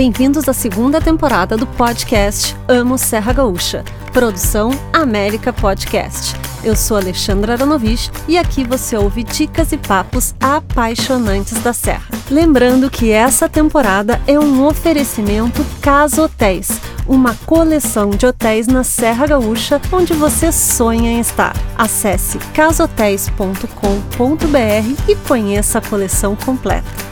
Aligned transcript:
Bem-vindos 0.00 0.48
à 0.48 0.54
segunda 0.54 0.98
temporada 0.98 1.58
do 1.58 1.66
podcast 1.66 2.56
Amo 2.66 2.96
Serra 2.96 3.34
Gaúcha, 3.34 3.84
produção 4.14 4.70
América 4.94 5.52
Podcast. 5.52 6.34
Eu 6.64 6.74
sou 6.74 6.96
Alexandra 6.96 7.52
Aronovich 7.52 8.10
e 8.26 8.38
aqui 8.38 8.64
você 8.64 8.96
ouve 8.96 9.22
dicas 9.22 9.72
e 9.72 9.76
papos 9.76 10.34
apaixonantes 10.40 11.62
da 11.62 11.74
Serra. 11.74 12.06
Lembrando 12.30 12.88
que 12.88 13.10
essa 13.10 13.46
temporada 13.46 14.18
é 14.26 14.38
um 14.38 14.66
oferecimento 14.66 15.62
Casa 15.82 16.22
Hotéis, 16.22 16.80
uma 17.06 17.34
coleção 17.44 18.08
de 18.08 18.24
hotéis 18.24 18.66
na 18.66 18.82
Serra 18.82 19.26
Gaúcha 19.26 19.78
onde 19.92 20.14
você 20.14 20.50
sonha 20.50 21.10
em 21.10 21.20
estar. 21.20 21.54
Acesse 21.76 22.38
casotéis.com.br 22.54 23.66
e 25.06 25.14
conheça 25.28 25.76
a 25.76 25.82
coleção 25.82 26.34
completa. 26.34 27.09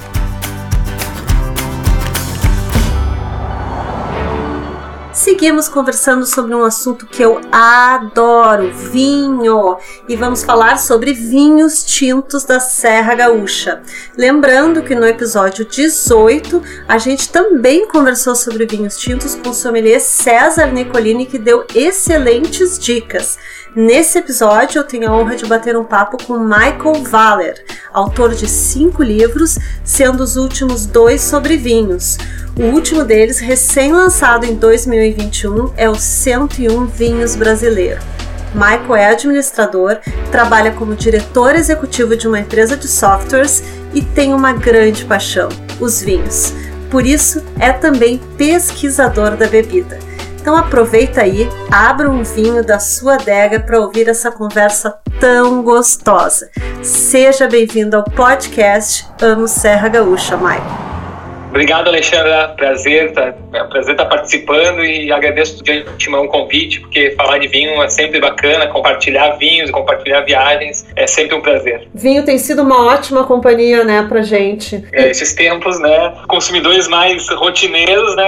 Seguimos 5.39 5.69
conversando 5.69 6.27
sobre 6.27 6.53
um 6.53 6.65
assunto 6.65 7.07
que 7.07 7.23
eu 7.23 7.41
adoro, 7.53 8.73
vinho. 8.73 9.77
E 10.09 10.17
vamos 10.17 10.43
falar 10.43 10.81
sobre 10.81 11.13
vinhos 11.13 11.85
tintos 11.85 12.43
da 12.43 12.59
Serra 12.59 13.15
Gaúcha. 13.15 13.81
Lembrando 14.17 14.83
que 14.83 14.97
no 14.97 15.07
episódio 15.07 15.65
18 15.65 16.61
a 16.89 16.99
gente 16.99 17.29
também 17.29 17.87
conversou 17.87 18.35
sobre 18.35 18.67
vinhos 18.67 18.99
tintos 18.99 19.37
com 19.37 19.51
o 19.51 19.55
sommelier 19.55 20.01
César 20.01 20.73
Nicolini, 20.73 21.25
que 21.25 21.39
deu 21.39 21.65
excelentes 21.73 22.77
dicas. 22.77 23.39
Nesse 23.77 24.19
episódio, 24.19 24.81
eu 24.81 24.85
tenho 24.85 25.09
a 25.09 25.13
honra 25.15 25.37
de 25.37 25.47
bater 25.47 25.77
um 25.77 25.85
papo 25.85 26.17
com 26.25 26.37
Michael 26.37 27.05
Valer, 27.05 27.65
autor 27.93 28.35
de 28.35 28.49
cinco 28.49 29.05
livros, 29.05 29.57
sendo 29.85 30.25
os 30.25 30.37
últimos 30.37 30.85
dois 30.85 31.23
sobre 31.23 31.57
vinhos. 31.57 32.19
O 32.59 32.73
último 32.73 33.05
deles, 33.05 33.39
recém-lançado 33.39 34.45
em 34.45 34.57
2021, 34.57 35.75
é 35.77 35.89
o 35.89 35.95
101 35.95 36.87
Vinhos 36.87 37.37
Brasileiro. 37.37 38.01
Michael 38.53 38.97
é 38.97 39.07
administrador, 39.11 39.99
trabalha 40.33 40.73
como 40.73 40.97
diretor 40.97 41.55
executivo 41.55 42.17
de 42.17 42.27
uma 42.27 42.41
empresa 42.41 42.77
de 42.77 42.89
softwares 42.89 43.63
e 43.95 44.03
tem 44.03 44.35
uma 44.35 44.53
grande 44.53 45.05
paixão: 45.05 45.49
os 45.79 46.01
vinhos. 46.01 46.53
Por 46.91 47.07
isso, 47.07 47.45
é 47.61 47.71
também 47.71 48.19
pesquisador 48.37 49.37
da 49.37 49.47
bebida. 49.47 49.97
Então 50.41 50.57
aproveita 50.57 51.21
aí, 51.21 51.49
abra 51.71 52.11
um 52.11 52.25
vinho 52.25 52.65
da 52.65 52.81
sua 52.81 53.15
adega 53.15 53.61
para 53.61 53.79
ouvir 53.79 54.09
essa 54.09 54.33
conversa 54.33 54.99
tão 55.21 55.63
gostosa. 55.63 56.51
Seja 56.83 57.47
bem-vindo 57.47 57.97
ao 57.97 58.03
podcast 58.03 59.07
Amo 59.23 59.47
Serra 59.47 59.89
Gaúcha, 59.89 60.37
Michael. 60.37 60.98
Obrigado, 61.49 61.89
Alexandra. 61.89 62.49
Prazer, 62.57 63.13
tá, 63.13 63.35
é 63.53 63.63
um 63.63 63.69
prazer 63.69 63.93
estar 63.93 64.07
participando 64.07 64.85
e 64.85 65.11
agradeço 65.11 65.63
de 65.63 65.73
antemão 65.73 66.25
o 66.25 66.29
convite, 66.29 66.81
porque 66.81 67.13
falar 67.13 67.39
de 67.39 67.49
vinho 67.49 67.83
é 67.83 67.89
sempre 67.89 68.21
bacana, 68.21 68.67
compartilhar 68.67 69.31
vinhos, 69.37 69.71
compartilhar 69.71 70.21
viagens 70.21 70.87
é 70.95 71.07
sempre 71.07 71.35
um 71.35 71.41
prazer. 71.41 71.89
Vinho 71.95 72.25
tem 72.25 72.39
sido 72.39 72.63
uma 72.63 72.87
ótima 72.87 73.25
companhia, 73.25 73.83
né, 73.85 74.05
pra 74.09 74.23
gente. 74.23 74.85
É, 74.93 75.11
esses 75.11 75.35
tempos, 75.35 75.81
né, 75.81 76.15
consumidores 76.29 76.87
mais 76.87 77.29
rotineiros, 77.31 78.15
né, 78.17 78.25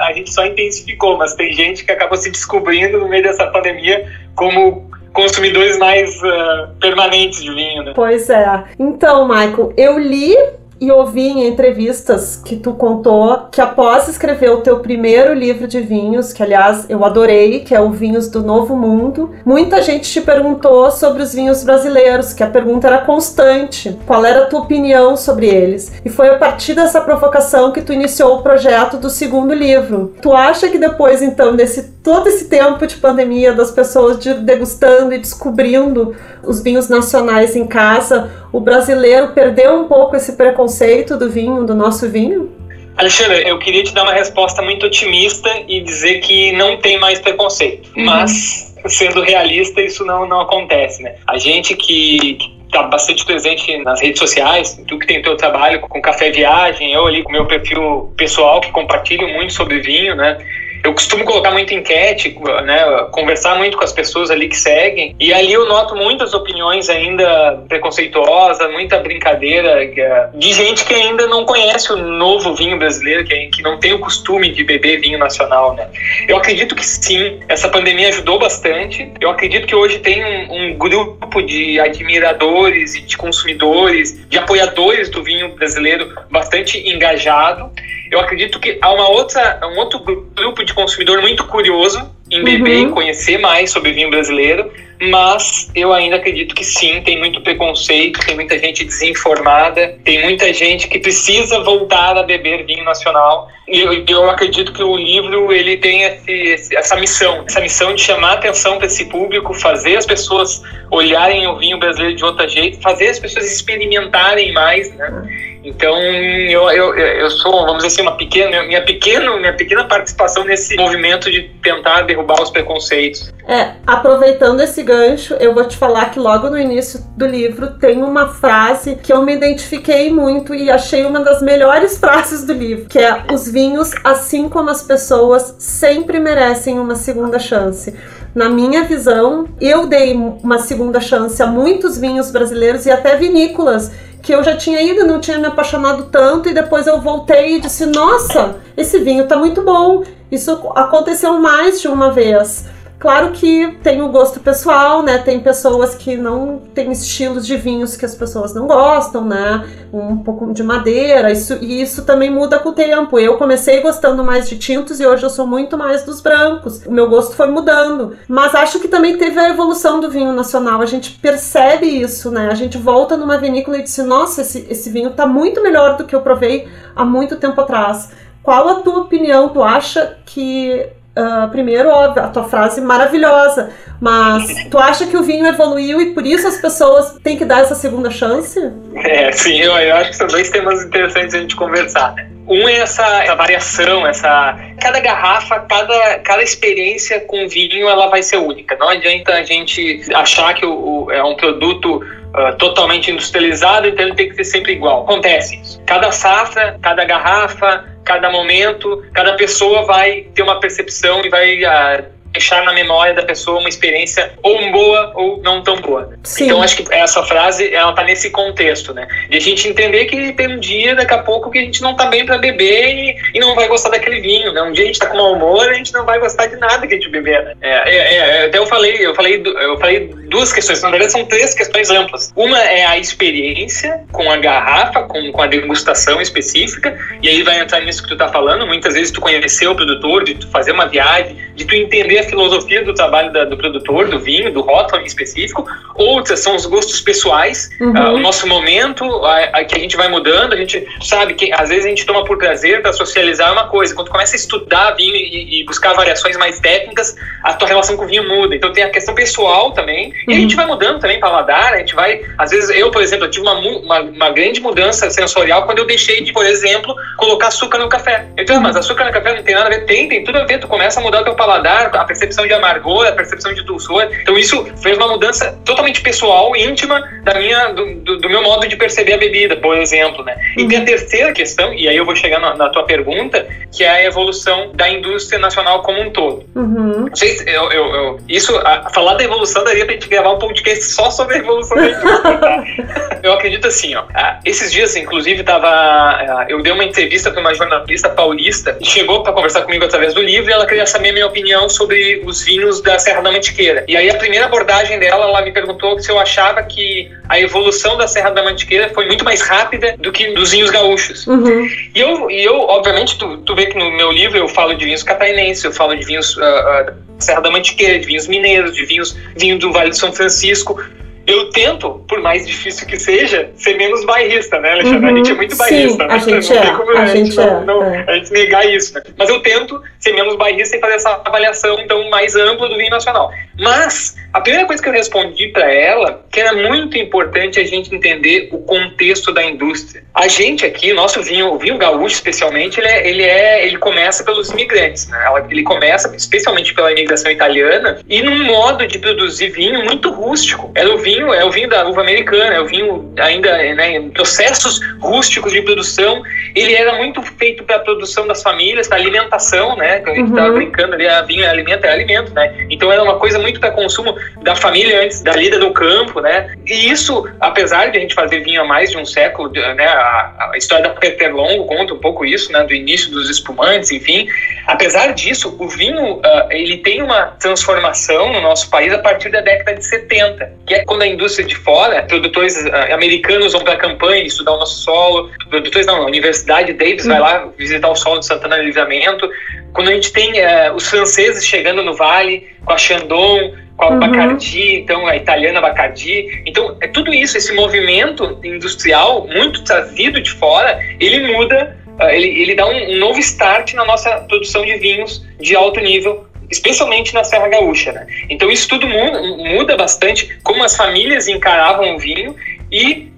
a 0.00 0.12
gente 0.14 0.32
só 0.32 0.44
intensificou, 0.46 1.18
mas 1.18 1.34
tem 1.34 1.52
gente 1.52 1.84
que 1.84 1.92
acabou 1.92 2.16
se 2.16 2.30
descobrindo 2.30 2.98
no 2.98 3.08
meio 3.08 3.22
dessa 3.22 3.46
pandemia 3.46 4.06
como 4.34 4.90
consumidores 5.12 5.78
mais 5.78 6.10
uh, 6.22 6.74
permanentes 6.80 7.42
de 7.42 7.54
vinho, 7.54 7.82
né? 7.82 7.92
Pois 7.94 8.30
é. 8.30 8.64
Então, 8.78 9.28
Michael, 9.28 9.72
eu 9.76 9.98
li 9.98 10.34
e 10.82 10.90
ouvi 10.90 11.28
em 11.28 11.46
entrevistas 11.46 12.42
que 12.44 12.56
tu 12.56 12.72
contou 12.72 13.46
que 13.52 13.60
após 13.60 14.08
escrever 14.08 14.50
o 14.50 14.62
teu 14.62 14.80
primeiro 14.80 15.32
livro 15.32 15.68
de 15.68 15.80
vinhos, 15.80 16.32
que 16.32 16.42
aliás 16.42 16.86
eu 16.90 17.04
adorei, 17.04 17.60
que 17.60 17.72
é 17.72 17.80
o 17.80 17.92
Vinhos 17.92 18.28
do 18.28 18.42
Novo 18.42 18.74
Mundo, 18.74 19.30
muita 19.44 19.80
gente 19.80 20.10
te 20.10 20.20
perguntou 20.20 20.90
sobre 20.90 21.22
os 21.22 21.32
vinhos 21.32 21.62
brasileiros, 21.62 22.32
que 22.32 22.42
a 22.42 22.48
pergunta 22.50 22.88
era 22.88 22.98
constante. 22.98 23.96
Qual 24.04 24.24
era 24.24 24.42
a 24.42 24.46
tua 24.46 24.62
opinião 24.62 25.16
sobre 25.16 25.46
eles? 25.46 25.92
E 26.04 26.10
foi 26.10 26.30
a 26.30 26.38
partir 26.38 26.74
dessa 26.74 27.00
provocação 27.00 27.70
que 27.70 27.80
tu 27.80 27.92
iniciou 27.92 28.38
o 28.38 28.42
projeto 28.42 28.96
do 28.96 29.08
segundo 29.08 29.54
livro. 29.54 30.12
Tu 30.20 30.32
acha 30.32 30.68
que 30.68 30.78
depois 30.78 31.22
então 31.22 31.54
desse 31.54 31.92
todo 32.02 32.26
esse 32.26 32.46
tempo 32.46 32.84
de 32.84 32.96
pandemia 32.96 33.52
das 33.52 33.70
pessoas 33.70 34.18
degustando 34.18 35.14
e 35.14 35.18
descobrindo 35.18 36.16
os 36.42 36.60
vinhos 36.60 36.88
nacionais 36.88 37.54
em 37.54 37.64
casa, 37.64 38.28
o 38.52 38.58
brasileiro 38.58 39.28
perdeu 39.28 39.74
um 39.76 39.84
pouco 39.86 40.16
esse 40.16 40.32
preconceito 40.32 40.71
do 41.16 41.30
vinho, 41.30 41.64
do 41.64 41.74
nosso 41.74 42.08
vinho? 42.08 42.50
Alexandre, 42.96 43.48
eu 43.48 43.58
queria 43.58 43.82
te 43.82 43.92
dar 43.94 44.02
uma 44.02 44.12
resposta 44.12 44.60
muito 44.62 44.86
otimista 44.86 45.50
e 45.66 45.80
dizer 45.80 46.20
que 46.20 46.52
não 46.52 46.76
tem 46.76 46.98
mais 46.98 47.18
preconceito. 47.18 47.90
Uhum. 47.96 48.04
Mas, 48.04 48.74
sendo 48.86 49.22
realista, 49.22 49.80
isso 49.80 50.04
não, 50.04 50.28
não 50.28 50.40
acontece, 50.40 51.02
né? 51.02 51.14
A 51.26 51.38
gente 51.38 51.74
que, 51.74 52.38
está 52.72 52.84
bastante 52.84 53.24
presente 53.24 53.76
nas 53.78 54.00
redes 54.00 54.18
sociais, 54.18 54.80
tu 54.88 54.98
que 54.98 55.06
tem 55.06 55.20
o 55.20 55.22
teu 55.22 55.36
trabalho 55.36 55.80
com 55.80 56.00
Café 56.00 56.30
Viagem, 56.30 56.92
eu 56.92 57.06
ali 57.06 57.22
com 57.22 57.30
meu 57.30 57.46
perfil 57.46 58.12
pessoal 58.16 58.60
que 58.60 58.70
compartilho 58.72 59.28
muito 59.28 59.52
sobre 59.52 59.80
vinho, 59.80 60.16
né? 60.16 60.38
Eu 60.82 60.92
costumo 60.92 61.24
colocar 61.24 61.50
muita 61.52 61.74
enquete, 61.74 62.36
né, 62.64 63.06
conversar 63.10 63.56
muito 63.56 63.76
com 63.76 63.84
as 63.84 63.92
pessoas 63.92 64.30
ali 64.30 64.48
que 64.48 64.56
seguem, 64.56 65.14
e 65.18 65.32
ali 65.32 65.52
eu 65.52 65.66
noto 65.68 65.94
muitas 65.94 66.34
opiniões 66.34 66.88
ainda 66.88 67.62
preconceituosas, 67.68 68.70
muita 68.72 68.98
brincadeira 68.98 69.84
é 69.84 70.28
de 70.34 70.52
gente 70.52 70.84
que 70.84 70.94
ainda 70.94 71.26
não 71.26 71.44
conhece 71.44 71.92
o 71.92 71.96
novo 71.96 72.54
vinho 72.54 72.78
brasileiro, 72.78 73.24
que, 73.24 73.46
que 73.48 73.62
não 73.62 73.78
tem 73.78 73.92
o 73.92 73.98
costume 73.98 74.50
de 74.50 74.64
beber 74.64 75.00
vinho 75.00 75.18
nacional, 75.18 75.74
né? 75.74 75.88
Eu 76.28 76.36
acredito 76.36 76.74
que 76.74 76.84
sim, 76.84 77.40
essa 77.48 77.68
pandemia 77.68 78.08
ajudou 78.08 78.38
bastante. 78.38 79.12
Eu 79.20 79.30
acredito 79.30 79.66
que 79.66 79.74
hoje 79.74 79.98
tem 79.98 80.24
um, 80.24 80.54
um 80.54 80.78
grupo 80.78 81.42
de 81.42 81.78
admiradores 81.80 82.94
e 82.94 83.02
de 83.02 83.16
consumidores, 83.16 84.26
de 84.28 84.38
apoiadores 84.38 85.08
do 85.08 85.22
vinho 85.22 85.54
brasileiro 85.54 86.12
bastante 86.30 86.78
engajado 86.88 87.70
eu 88.12 88.20
acredito 88.20 88.60
que 88.60 88.78
há 88.82 88.92
uma 88.92 89.08
outra, 89.08 89.58
um 89.64 89.78
outro 89.78 89.98
grupo 90.34 90.62
de 90.62 90.71
consumidor 90.74 91.20
muito 91.20 91.44
curioso 91.46 92.10
em 92.30 92.42
beber 92.42 92.84
uhum. 92.84 92.88
e 92.88 92.92
conhecer 92.92 93.38
mais 93.38 93.70
sobre 93.70 93.92
vinho 93.92 94.08
brasileiro, 94.08 94.72
mas 95.10 95.70
eu 95.74 95.92
ainda 95.92 96.16
acredito 96.16 96.54
que 96.54 96.64
sim, 96.64 97.02
tem 97.02 97.18
muito 97.18 97.40
preconceito, 97.42 98.24
tem 98.24 98.34
muita 98.34 98.58
gente 98.58 98.84
desinformada, 98.84 99.98
tem 100.04 100.22
muita 100.22 100.52
gente 100.52 100.88
que 100.88 100.98
precisa 100.98 101.62
voltar 101.62 102.16
a 102.16 102.22
beber 102.22 102.64
vinho 102.64 102.84
nacional. 102.84 103.48
E 103.68 103.80
eu, 103.80 104.04
eu 104.06 104.30
acredito 104.30 104.72
que 104.72 104.82
o 104.82 104.96
livro 104.96 105.52
ele 105.52 105.76
tem 105.76 106.04
esse, 106.04 106.74
essa 106.74 106.96
missão, 106.96 107.44
essa 107.46 107.60
missão 107.60 107.94
de 107.94 108.00
chamar 108.00 108.34
atenção 108.34 108.78
para 108.78 108.86
esse 108.86 109.04
público, 109.06 109.52
fazer 109.54 109.96
as 109.96 110.06
pessoas 110.06 110.62
olharem 110.90 111.46
o 111.46 111.58
vinho 111.58 111.78
brasileiro 111.78 112.16
de 112.16 112.24
outro 112.24 112.48
jeito, 112.48 112.80
fazer 112.80 113.08
as 113.08 113.18
pessoas 113.18 113.50
experimentarem 113.50 114.52
mais, 114.52 114.94
né? 114.94 115.51
Então, 115.64 115.96
eu, 115.96 116.70
eu, 116.70 116.94
eu 116.96 117.30
sou, 117.30 117.52
vamos 117.52 117.76
dizer 117.76 117.86
assim, 117.88 118.02
uma 118.02 118.16
pequena, 118.16 118.64
minha, 118.64 118.82
pequena, 118.84 119.36
minha 119.36 119.52
pequena 119.52 119.84
participação 119.84 120.44
nesse 120.44 120.76
movimento 120.76 121.30
de 121.30 121.42
tentar 121.62 122.02
derrubar 122.02 122.42
os 122.42 122.50
preconceitos. 122.50 123.32
É, 123.46 123.74
aproveitando 123.86 124.60
esse 124.60 124.82
gancho, 124.82 125.34
eu 125.34 125.54
vou 125.54 125.64
te 125.64 125.76
falar 125.76 126.10
que 126.10 126.18
logo 126.18 126.50
no 126.50 126.58
início 126.58 127.00
do 127.16 127.26
livro 127.26 127.78
tem 127.78 128.02
uma 128.02 128.28
frase 128.28 128.96
que 128.96 129.12
eu 129.12 129.22
me 129.22 129.34
identifiquei 129.34 130.12
muito 130.12 130.54
e 130.54 130.70
achei 130.70 131.04
uma 131.04 131.20
das 131.20 131.40
melhores 131.42 131.98
frases 132.00 132.44
do 132.44 132.52
livro, 132.52 132.86
que 132.86 132.98
é: 132.98 133.24
os 133.32 133.48
vinhos, 133.48 133.92
assim 134.02 134.48
como 134.48 134.70
as 134.70 134.82
pessoas, 134.82 135.54
sempre 135.58 136.18
merecem 136.18 136.78
uma 136.78 136.96
segunda 136.96 137.38
chance. 137.38 137.94
Na 138.34 138.48
minha 138.48 138.84
visão, 138.84 139.46
eu 139.60 139.86
dei 139.86 140.14
uma 140.14 140.58
segunda 140.58 141.00
chance 141.00 141.42
a 141.42 141.46
muitos 141.46 141.98
vinhos 141.98 142.30
brasileiros 142.30 142.86
e 142.86 142.90
até 142.90 143.14
vinícolas 143.14 143.92
que 144.22 144.32
eu 144.32 144.42
já 144.44 144.56
tinha 144.56 144.80
ido, 144.80 145.04
não 145.04 145.20
tinha 145.20 145.38
me 145.38 145.46
apaixonado 145.46 146.04
tanto 146.04 146.48
e 146.48 146.54
depois 146.54 146.86
eu 146.86 147.00
voltei 147.00 147.56
e 147.56 147.60
disse: 147.60 147.84
"Nossa, 147.86 148.56
esse 148.76 148.98
vinho 149.00 149.26
tá 149.26 149.36
muito 149.36 149.62
bom". 149.62 150.04
Isso 150.30 150.52
aconteceu 150.74 151.38
mais 151.38 151.80
de 151.80 151.88
uma 151.88 152.10
vez. 152.10 152.64
Claro 153.02 153.32
que 153.32 153.78
tem 153.82 154.00
o 154.00 154.10
gosto 154.10 154.38
pessoal, 154.38 155.02
né? 155.02 155.18
Tem 155.18 155.40
pessoas 155.40 155.96
que 155.96 156.16
não 156.16 156.62
têm 156.72 156.92
estilos 156.92 157.44
de 157.44 157.56
vinhos 157.56 157.96
que 157.96 158.04
as 158.04 158.14
pessoas 158.14 158.54
não 158.54 158.68
gostam, 158.68 159.24
né? 159.24 159.68
Um 159.92 160.18
pouco 160.18 160.52
de 160.52 160.62
madeira, 160.62 161.32
isso, 161.32 161.54
e 161.54 161.82
isso 161.82 162.04
também 162.04 162.30
muda 162.30 162.60
com 162.60 162.68
o 162.68 162.72
tempo. 162.72 163.18
Eu 163.18 163.38
comecei 163.38 163.80
gostando 163.80 164.22
mais 164.22 164.48
de 164.48 164.56
tintos 164.56 165.00
e 165.00 165.04
hoje 165.04 165.24
eu 165.24 165.30
sou 165.30 165.48
muito 165.48 165.76
mais 165.76 166.04
dos 166.04 166.20
brancos. 166.20 166.86
O 166.86 166.92
meu 166.92 167.08
gosto 167.08 167.34
foi 167.34 167.48
mudando. 167.48 168.16
Mas 168.28 168.54
acho 168.54 168.78
que 168.78 168.86
também 168.86 169.18
teve 169.18 169.36
a 169.36 169.48
evolução 169.48 169.98
do 169.98 170.08
vinho 170.08 170.32
nacional. 170.32 170.80
A 170.80 170.86
gente 170.86 171.18
percebe 171.18 171.86
isso, 171.86 172.30
né? 172.30 172.50
A 172.52 172.54
gente 172.54 172.78
volta 172.78 173.16
numa 173.16 173.36
vinícola 173.36 173.78
e 173.78 173.82
diz: 173.82 173.98
nossa, 173.98 174.42
esse, 174.42 174.64
esse 174.70 174.90
vinho 174.90 175.10
tá 175.10 175.26
muito 175.26 175.60
melhor 175.60 175.96
do 175.96 176.04
que 176.04 176.14
eu 176.14 176.20
provei 176.20 176.68
há 176.94 177.04
muito 177.04 177.34
tempo 177.34 177.60
atrás. 177.60 178.12
Qual 178.44 178.68
a 178.68 178.74
tua 178.76 179.00
opinião? 179.00 179.48
Tu 179.48 179.60
acha 179.60 180.18
que 180.24 181.01
Uh, 181.14 181.46
primeiro, 181.50 181.90
óbvio, 181.90 182.22
a 182.22 182.28
tua 182.28 182.44
frase 182.44 182.80
maravilhosa, 182.80 183.70
mas 184.00 184.64
tu 184.70 184.78
acha 184.78 185.06
que 185.06 185.14
o 185.14 185.22
vinho 185.22 185.46
evoluiu 185.46 186.00
e 186.00 186.14
por 186.14 186.24
isso 186.24 186.48
as 186.48 186.58
pessoas 186.58 187.18
têm 187.22 187.36
que 187.36 187.44
dar 187.44 187.60
essa 187.60 187.74
segunda 187.74 188.10
chance? 188.10 188.58
É, 188.94 189.30
sim, 189.30 189.58
eu, 189.58 189.72
eu 189.72 189.96
acho 189.96 190.10
que 190.10 190.16
são 190.16 190.26
dois 190.26 190.48
temas 190.48 190.82
interessantes 190.82 191.34
a 191.34 191.38
gente 191.38 191.54
conversar. 191.54 192.14
Um 192.48 192.66
é 192.66 192.78
essa, 192.78 193.04
essa, 193.22 193.34
variação, 193.36 194.06
essa 194.06 194.58
cada 194.80 195.00
garrafa, 195.00 195.60
cada, 195.60 196.18
cada 196.20 196.42
experiência 196.42 197.20
com 197.20 197.46
vinho, 197.46 197.88
ela 197.88 198.08
vai 198.08 198.22
ser 198.22 198.38
única. 198.38 198.74
Não 198.76 198.88
adianta 198.88 199.34
a 199.34 199.42
gente 199.42 200.02
achar 200.14 200.54
que 200.54 200.64
o, 200.64 201.04
o 201.04 201.12
é 201.12 201.22
um 201.22 201.36
produto 201.36 201.96
uh, 201.96 202.56
totalmente 202.56 203.10
industrializado, 203.10 203.86
então 203.86 204.06
ele 204.06 204.14
tem 204.14 204.28
que 204.30 204.36
ser 204.36 204.44
sempre 204.44 204.72
igual. 204.72 205.02
Acontece 205.02 205.60
isso. 205.60 205.80
Cada 205.86 206.10
safra, 206.10 206.78
cada 206.82 207.04
garrafa, 207.04 207.84
cada 208.04 208.30
momento, 208.30 209.04
cada 209.12 209.34
pessoa 209.34 209.84
vai 209.84 210.26
ter 210.34 210.42
uma 210.42 210.60
percepção 210.60 211.24
e 211.24 211.28
vai 211.28 211.62
uh, 211.64 212.04
deixar 212.32 212.64
na 212.64 212.72
memória 212.72 213.14
da 213.14 213.22
pessoa 213.22 213.60
uma 213.60 213.68
experiência 213.68 214.32
ou 214.42 214.72
boa 214.72 215.12
ou 215.14 215.40
não 215.42 215.62
tão 215.62 215.76
boa. 215.76 216.10
Sim. 216.24 216.46
Então 216.46 216.62
acho 216.62 216.76
que 216.76 216.92
essa 216.92 217.22
frase 217.22 217.72
ela 217.72 217.92
tá 217.92 218.02
nesse 218.02 218.30
contexto, 218.30 218.94
né? 218.94 219.06
De 219.28 219.36
a 219.36 219.40
gente 219.40 219.68
entender 219.68 220.06
que 220.06 220.32
tem 220.32 220.48
um 220.48 220.58
dia, 220.58 220.94
daqui 220.94 221.12
a 221.12 221.18
pouco, 221.18 221.50
que 221.50 221.58
a 221.58 221.62
gente 221.62 221.82
não 221.82 221.94
tá 221.94 222.06
bem 222.06 222.24
para 222.24 222.38
beber 222.38 222.88
e, 222.88 223.16
e, 223.34 223.40
não 223.40 223.54
vai 223.54 223.68
gostar 223.68 223.90
daquele 223.90 224.20
vinho, 224.20 224.52
né? 224.52 224.62
Um 224.62 224.72
dia 224.72 224.84
a 224.84 224.86
gente 224.86 224.98
tá 224.98 225.06
com 225.06 225.16
mau 225.16 225.34
humor, 225.34 225.68
a 225.68 225.74
gente 225.74 225.92
não 225.92 226.04
vai 226.04 226.18
gostar 226.18 226.46
de 226.46 226.56
nada 226.56 226.86
que 226.86 226.94
a 226.94 226.96
gente 226.96 227.10
beber, 227.10 227.44
né? 227.44 227.54
É, 227.60 227.90
é, 227.90 228.14
é, 228.16 228.46
até 228.46 228.58
eu 228.58 228.66
falei, 228.66 229.04
eu 229.04 229.14
falei, 229.14 229.42
eu 229.44 229.78
falei 229.78 230.10
duas 230.28 230.52
questões, 230.52 230.82
na 230.82 230.90
verdade 230.90 231.12
são 231.12 231.24
três 231.26 231.54
questões 231.54 231.90
amplas. 231.90 232.32
Uma 232.34 232.58
é 232.58 232.86
a 232.86 232.98
experiência 232.98 234.04
com 234.10 234.30
a 234.30 234.36
garrafa, 234.38 235.02
com, 235.02 235.30
com 235.32 235.42
a 235.42 235.46
degustação 235.46 236.20
específica, 236.20 236.98
e 237.20 237.28
aí 237.28 237.42
vai 237.42 237.60
entrar 237.60 237.80
nisso 237.80 238.02
que 238.02 238.08
tu 238.08 238.16
tá 238.16 238.28
falando, 238.28 238.66
muitas 238.66 238.94
vezes 238.94 239.10
tu 239.10 239.20
conhecer 239.20 239.66
o 239.66 239.74
produtor, 239.74 240.24
de 240.24 240.34
tu 240.34 240.48
fazer 240.48 240.72
uma 240.72 240.86
viagem, 240.86 241.36
de 241.54 241.64
tu 241.64 241.74
entender 241.74 242.21
a 242.22 242.28
filosofia 242.28 242.84
do 242.84 242.94
trabalho 242.94 243.32
da, 243.32 243.44
do 243.44 243.56
produtor, 243.56 244.08
do 244.08 244.18
vinho, 244.18 244.52
do 244.52 244.60
rótulo 244.60 245.02
em 245.02 245.06
específico. 245.06 245.66
Outras 245.94 246.40
são 246.40 246.56
os 246.56 246.66
gostos 246.66 247.00
pessoais, 247.00 247.70
uhum. 247.80 247.92
uh, 247.92 248.14
o 248.14 248.18
nosso 248.18 248.46
momento, 248.46 249.04
a, 249.24 249.38
a, 249.58 249.64
que 249.64 249.74
a 249.74 249.78
gente 249.78 249.96
vai 249.96 250.08
mudando. 250.08 250.54
A 250.54 250.56
gente 250.56 250.86
sabe 251.02 251.34
que 251.34 251.52
às 251.52 251.68
vezes 251.68 251.84
a 251.84 251.88
gente 251.88 252.06
toma 252.06 252.24
por 252.24 252.38
prazer 252.38 252.82
para 252.82 252.92
socializar 252.92 253.48
é 253.48 253.52
uma 253.52 253.68
coisa. 253.68 253.94
Quando 253.94 254.06
tu 254.06 254.12
começa 254.12 254.34
a 254.34 254.36
estudar 254.36 254.92
vinho 254.92 255.14
e, 255.16 255.60
e, 255.60 255.64
buscar 255.64 255.94
variações 255.94 256.36
mais 256.36 256.60
técnicas, 256.60 257.16
a 257.42 257.54
tua 257.54 257.68
relação 257.68 257.96
com 257.96 258.04
o 258.04 258.06
vinho 258.06 258.26
muda. 258.26 258.54
Então 258.54 258.72
tem 258.72 258.84
a 258.84 258.90
questão 258.90 259.14
pessoal 259.14 259.72
também. 259.72 260.08
Uhum. 260.08 260.14
E 260.28 260.34
a 260.34 260.38
gente 260.38 260.56
vai 260.56 260.66
mudando 260.66 261.00
também 261.00 261.20
paladar. 261.20 261.74
A 261.74 261.78
gente 261.78 261.94
vai, 261.94 262.20
às 262.38 262.50
vezes 262.50 262.70
eu, 262.70 262.90
por 262.90 263.02
exemplo, 263.02 263.26
eu 263.26 263.30
tive 263.30 263.46
uma, 263.46 263.58
uma, 263.58 264.00
uma, 264.00 264.30
grande 264.30 264.60
mudança 264.60 265.10
sensorial 265.10 265.64
quando 265.64 265.78
eu 265.78 265.86
deixei 265.86 266.22
de, 266.22 266.32
por 266.32 266.46
exemplo, 266.46 266.94
colocar 267.16 267.48
açúcar 267.48 267.78
no 267.78 267.88
café. 267.88 268.26
Então, 268.36 268.60
mas 268.60 268.76
açúcar 268.76 269.04
no 269.04 269.12
café 269.12 269.34
não 269.34 269.42
tem 269.42 269.54
nada 269.54 269.66
a 269.66 269.70
ver. 269.70 269.84
Tem, 269.86 270.08
tem 270.08 270.24
tudo 270.24 270.38
a 270.38 270.44
ver. 270.44 270.58
Tu 270.58 270.68
começa 270.68 271.00
a 271.00 271.02
mudar 271.02 271.20
o 271.20 271.24
teu 271.24 271.34
paladar, 271.34 271.94
a 271.94 272.04
percepção 272.12 272.46
de 272.46 272.52
amargor, 272.52 273.06
a 273.06 273.12
percepção 273.12 273.52
de 273.52 273.62
dulçor. 273.62 274.08
Então 274.20 274.38
isso 274.38 274.64
fez 274.82 274.96
uma 274.96 275.08
mudança 275.08 275.58
totalmente 275.64 276.00
pessoal, 276.00 276.54
íntima 276.54 277.02
da 277.24 277.34
minha, 277.34 277.68
do, 277.68 277.94
do, 277.96 278.18
do 278.18 278.28
meu 278.28 278.42
modo 278.42 278.68
de 278.68 278.76
perceber 278.76 279.14
a 279.14 279.18
bebida, 279.18 279.56
por 279.56 279.76
exemplo, 279.76 280.24
né? 280.24 280.36
E 280.56 280.66
tem 280.66 280.76
a 280.76 280.80
uhum. 280.80 280.86
terceira 280.86 281.32
questão, 281.32 281.72
e 281.72 281.88
aí 281.88 281.96
eu 281.96 282.04
vou 282.04 282.14
chegar 282.14 282.38
na, 282.38 282.54
na, 282.54 282.68
tua 282.68 282.84
pergunta, 282.84 283.46
que 283.70 283.82
é 283.84 283.88
a 283.88 284.04
evolução 284.04 284.70
da 284.74 284.88
indústria 284.88 285.38
nacional 285.38 285.82
como 285.82 286.00
um 286.00 286.10
todo. 286.10 286.44
Uhum. 286.54 287.06
Não 287.08 287.16
sei 287.16 287.36
se 287.36 287.48
eu, 287.48 287.70
eu, 287.72 287.94
eu 287.94 288.20
isso, 288.28 288.54
a, 288.58 288.90
falar 288.90 289.14
da 289.14 289.24
evolução 289.24 289.64
daria 289.64 289.84
pra 289.84 289.94
gente 289.94 290.08
gravar 290.08 290.32
um 290.32 290.38
podcast 290.38 290.84
só 290.84 291.10
sobre 291.10 291.36
a 291.36 291.38
evolução 291.38 291.76
da 291.76 291.88
indústria, 291.88 292.38
tá? 292.38 292.64
eu 293.22 293.32
acredito 293.32 293.66
assim, 293.66 293.94
ó. 293.94 294.04
Esses 294.44 294.72
dias, 294.72 294.94
inclusive, 294.96 295.42
tava. 295.42 296.46
Eu 296.48 296.62
dei 296.62 296.72
uma 296.72 296.84
entrevista 296.84 297.30
para 297.30 297.40
uma 297.40 297.54
jornalista 297.54 298.08
paulista 298.10 298.76
e 298.80 298.84
chegou 298.84 299.22
para 299.22 299.32
conversar 299.32 299.62
comigo 299.62 299.84
através 299.84 300.14
do 300.14 300.20
livro 300.20 300.50
e 300.50 300.52
ela 300.52 300.66
queria 300.66 300.86
saber 300.86 301.10
a 301.10 301.12
minha 301.12 301.26
opinião 301.26 301.68
sobre 301.68 302.01
os 302.24 302.42
vinhos 302.42 302.80
da 302.82 302.98
Serra 302.98 303.20
da 303.22 303.32
Mantiqueira. 303.32 303.84
E 303.88 303.96
aí 303.96 304.10
a 304.10 304.14
primeira 304.14 304.46
abordagem 304.46 304.98
dela, 304.98 305.26
ela 305.26 305.42
me 305.42 305.52
perguntou 305.52 305.98
se 305.98 306.10
eu 306.10 306.18
achava 306.18 306.62
que 306.62 307.10
a 307.28 307.40
evolução 307.40 307.96
da 307.96 308.06
Serra 308.06 308.30
da 308.30 308.42
Mantiqueira 308.42 308.90
foi 308.90 309.06
muito 309.06 309.24
mais 309.24 309.40
rápida 309.40 309.94
do 309.98 310.12
que 310.12 310.32
dos 310.32 310.52
vinhos 310.52 310.70
gaúchos. 310.70 311.26
Uhum. 311.26 311.68
E, 311.94 312.00
eu, 312.00 312.30
e 312.30 312.44
eu, 312.44 312.56
obviamente, 312.60 313.18
tu, 313.18 313.38
tu 313.38 313.54
vê 313.54 313.66
que 313.66 313.78
no 313.78 313.90
meu 313.92 314.10
livro 314.10 314.38
eu 314.38 314.48
falo 314.48 314.74
de 314.74 314.84
vinhos 314.84 315.02
catarinenses, 315.02 315.64
eu 315.64 315.72
falo 315.72 315.94
de 315.96 316.04
vinhos 316.04 316.36
uh, 316.36 316.40
uh, 316.40 316.94
Serra 317.18 317.40
da 317.40 317.50
Mantiqueira, 317.50 317.98
de 317.98 318.06
vinhos 318.06 318.26
mineiros, 318.28 318.74
de 318.74 318.84
vinhos 318.84 319.16
vinho 319.36 319.58
do 319.58 319.72
Vale 319.72 319.90
do 319.90 319.96
São 319.96 320.12
Francisco 320.12 320.82
eu 321.26 321.50
tento, 321.50 322.04
por 322.08 322.20
mais 322.20 322.46
difícil 322.46 322.86
que 322.86 322.98
seja, 322.98 323.50
ser 323.54 323.76
menos 323.76 324.04
bairrista, 324.04 324.58
né, 324.58 324.72
Alexandre? 324.72 325.06
Uhum, 325.06 325.14
a 325.14 325.16
gente 325.16 325.30
é 325.30 325.34
muito 325.34 325.56
bairrista, 325.56 326.02
sim, 326.02 326.08
né? 326.08 326.14
A 326.14 326.18
gente 326.18 326.50
não 326.50 326.56
é, 326.56 326.60
tem 326.62 326.76
como 326.76 326.98
a, 326.98 327.06
gente, 327.06 327.36
não, 327.36 327.64
não, 327.64 327.84
é. 327.84 328.04
a 328.08 328.14
gente 328.14 328.32
negar 328.32 328.68
isso, 328.68 328.94
né? 328.94 329.02
Mas 329.16 329.28
eu 329.28 329.40
tento 329.40 329.80
ser 330.00 330.12
menos 330.14 330.36
bairrista 330.36 330.76
e 330.76 330.80
fazer 330.80 330.94
essa 330.94 331.20
avaliação 331.24 331.78
então 331.78 332.08
mais 332.10 332.34
ampla 332.34 332.68
do 332.68 332.76
vinho 332.76 332.90
nacional. 332.90 333.30
Mas 333.58 334.16
a 334.32 334.40
primeira 334.40 334.66
coisa 334.66 334.82
que 334.82 334.88
eu 334.88 334.92
respondi 334.92 335.48
para 335.48 335.70
ela, 335.70 336.24
que 336.30 336.40
era 336.40 336.54
muito 336.54 336.96
importante 336.96 337.60
a 337.60 337.64
gente 337.64 337.94
entender 337.94 338.48
o 338.50 338.58
contexto 338.58 339.32
da 339.32 339.44
indústria. 339.44 340.02
A 340.14 340.26
gente 340.26 340.64
aqui, 340.64 340.92
nosso 340.94 341.22
vinho, 341.22 341.52
o 341.52 341.58
vinho 341.58 341.76
gaúcho 341.76 342.14
especialmente, 342.14 342.80
ele 342.80 342.88
é, 342.88 343.08
ele 343.08 343.22
é, 343.22 343.66
ele 343.66 343.76
começa 343.76 344.24
pelos 344.24 344.50
imigrantes, 344.50 345.06
né? 345.08 345.18
Ele 345.50 345.62
começa 345.62 346.14
especialmente 346.16 346.72
pela 346.72 346.92
imigração 346.92 347.30
italiana 347.30 348.00
e 348.08 348.22
num 348.22 348.44
modo 348.44 348.86
de 348.86 348.98
produzir 348.98 349.50
vinho 349.50 349.84
muito 349.84 350.10
rústico. 350.10 350.72
Era 350.74 350.92
o 350.94 350.98
vinho, 350.98 351.32
é 351.32 351.44
o 351.44 351.50
vinho 351.50 351.68
da 351.68 351.86
uva 351.86 352.00
americana, 352.00 352.54
é 352.54 352.60
o 352.60 352.66
vinho 352.66 353.12
ainda 353.18 353.50
né, 353.74 353.96
em 353.96 354.10
processos 354.10 354.80
rústicos 354.98 355.52
de 355.52 355.60
produção. 355.60 356.22
Ele 356.54 356.74
era 356.74 356.94
muito 356.94 357.20
feito 357.22 357.64
para 357.64 357.76
a 357.76 357.80
produção 357.80 358.26
das 358.26 358.42
famílias, 358.42 358.88
para 358.88 358.96
alimentação, 358.96 359.76
né? 359.76 360.00
Que 360.00 360.10
a 360.10 360.14
gente 360.14 360.30
estava 360.30 360.48
uhum. 360.48 360.54
brincando 360.54 360.94
ali, 360.94 361.06
a 361.06 361.20
vinho 361.22 361.44
é 361.44 361.48
alimento, 361.48 361.84
é 361.84 361.92
alimento, 361.92 362.32
né? 362.32 362.66
Então 362.70 362.90
era 362.90 363.02
uma 363.02 363.18
coisa 363.18 363.41
muito 363.42 363.60
para 363.60 363.70
consumo 363.70 364.16
da 364.42 364.56
família 364.56 365.02
antes 365.02 365.22
da 365.22 365.32
lida 365.32 365.58
do 365.58 365.72
campo, 365.72 366.20
né? 366.20 366.54
E 366.66 366.90
isso, 366.90 367.28
apesar 367.40 367.90
de 367.90 367.98
a 367.98 368.00
gente 368.00 368.14
fazer 368.14 368.40
vinho 368.40 368.62
há 368.62 368.64
mais 368.64 368.90
de 368.90 368.96
um 368.96 369.04
século, 369.04 369.50
né? 369.50 369.86
A, 369.86 370.50
a 370.52 370.56
história 370.56 370.84
da 370.84 370.90
Peter 370.90 371.34
Longo 371.34 371.66
conta 371.66 371.94
um 371.94 371.98
pouco 371.98 372.24
isso, 372.24 372.52
né? 372.52 372.62
Do 372.64 372.72
início 372.72 373.10
dos 373.10 373.28
espumantes, 373.28 373.90
enfim. 373.90 374.26
Apesar 374.66 375.12
disso, 375.12 375.56
o 375.58 375.68
vinho 375.68 376.16
uh, 376.16 376.22
ele 376.50 376.78
tem 376.78 377.02
uma 377.02 377.26
transformação 377.40 378.32
no 378.32 378.40
nosso 378.40 378.70
país 378.70 378.92
a 378.92 378.98
partir 378.98 379.30
da 379.30 379.40
década 379.40 379.74
de 379.76 379.84
70, 379.84 380.52
que 380.66 380.74
é 380.74 380.84
quando 380.84 381.02
a 381.02 381.06
indústria 381.06 381.46
de 381.46 381.56
fora, 381.56 382.02
produtores 382.02 382.56
uh, 382.56 382.94
americanos 382.94 383.52
vão 383.52 383.62
para 383.62 383.74
a 383.74 383.76
campanha 383.76 384.22
estudar 384.22 384.52
o 384.52 384.58
nosso 384.58 384.80
solo, 384.82 385.30
produtores 385.50 385.86
não, 385.86 386.02
a 386.02 386.06
Universidade 386.06 386.72
Davis 386.72 387.06
vai 387.06 387.18
lá 387.18 387.48
visitar 387.58 387.88
o 387.88 387.96
solo 387.96 388.20
de 388.20 388.26
Santana 388.26 388.56
Livramento, 388.58 389.28
quando 389.72 389.88
a 389.88 389.94
gente 389.94 390.12
tem 390.12 390.32
uh, 390.32 390.74
os 390.74 390.88
franceses 390.88 391.44
chegando 391.46 391.82
no 391.82 391.94
vale 391.94 392.48
com 392.64 392.72
a 392.72 392.78
Chandon, 392.78 393.54
com 393.76 393.84
a 393.84 393.90
uhum. 393.90 394.00
Bacardi, 394.00 394.76
então 394.76 395.06
a 395.06 395.16
italiana 395.16 395.60
Bacardi. 395.60 396.42
Então, 396.46 396.76
é 396.80 396.86
tudo 396.86 397.12
isso, 397.12 397.36
esse 397.36 397.52
movimento 397.54 398.38
industrial 398.44 399.26
muito 399.26 399.64
trazido 399.64 400.20
de 400.20 400.30
fora, 400.32 400.78
ele 401.00 401.32
muda, 401.32 401.76
uh, 402.00 402.08
ele, 402.08 402.42
ele 402.42 402.54
dá 402.54 402.66
um, 402.66 402.92
um, 402.92 402.98
novo 402.98 403.18
start 403.18 403.74
na 403.74 403.84
nossa 403.84 404.10
produção 404.28 404.64
de 404.64 404.76
vinhos 404.76 405.26
de 405.40 405.56
alto 405.56 405.80
nível, 405.80 406.26
especialmente 406.50 407.14
na 407.14 407.24
Serra 407.24 407.48
Gaúcha. 407.48 407.92
Né? 407.92 408.06
Então, 408.28 408.50
isso 408.50 408.68
tudo 408.68 408.86
muda, 408.86 409.20
muda 409.22 409.76
bastante 409.76 410.38
como 410.42 410.62
as 410.62 410.76
famílias 410.76 411.28
encaravam 411.28 411.96
o 411.96 411.98
vinho 411.98 412.36
e 412.70 413.11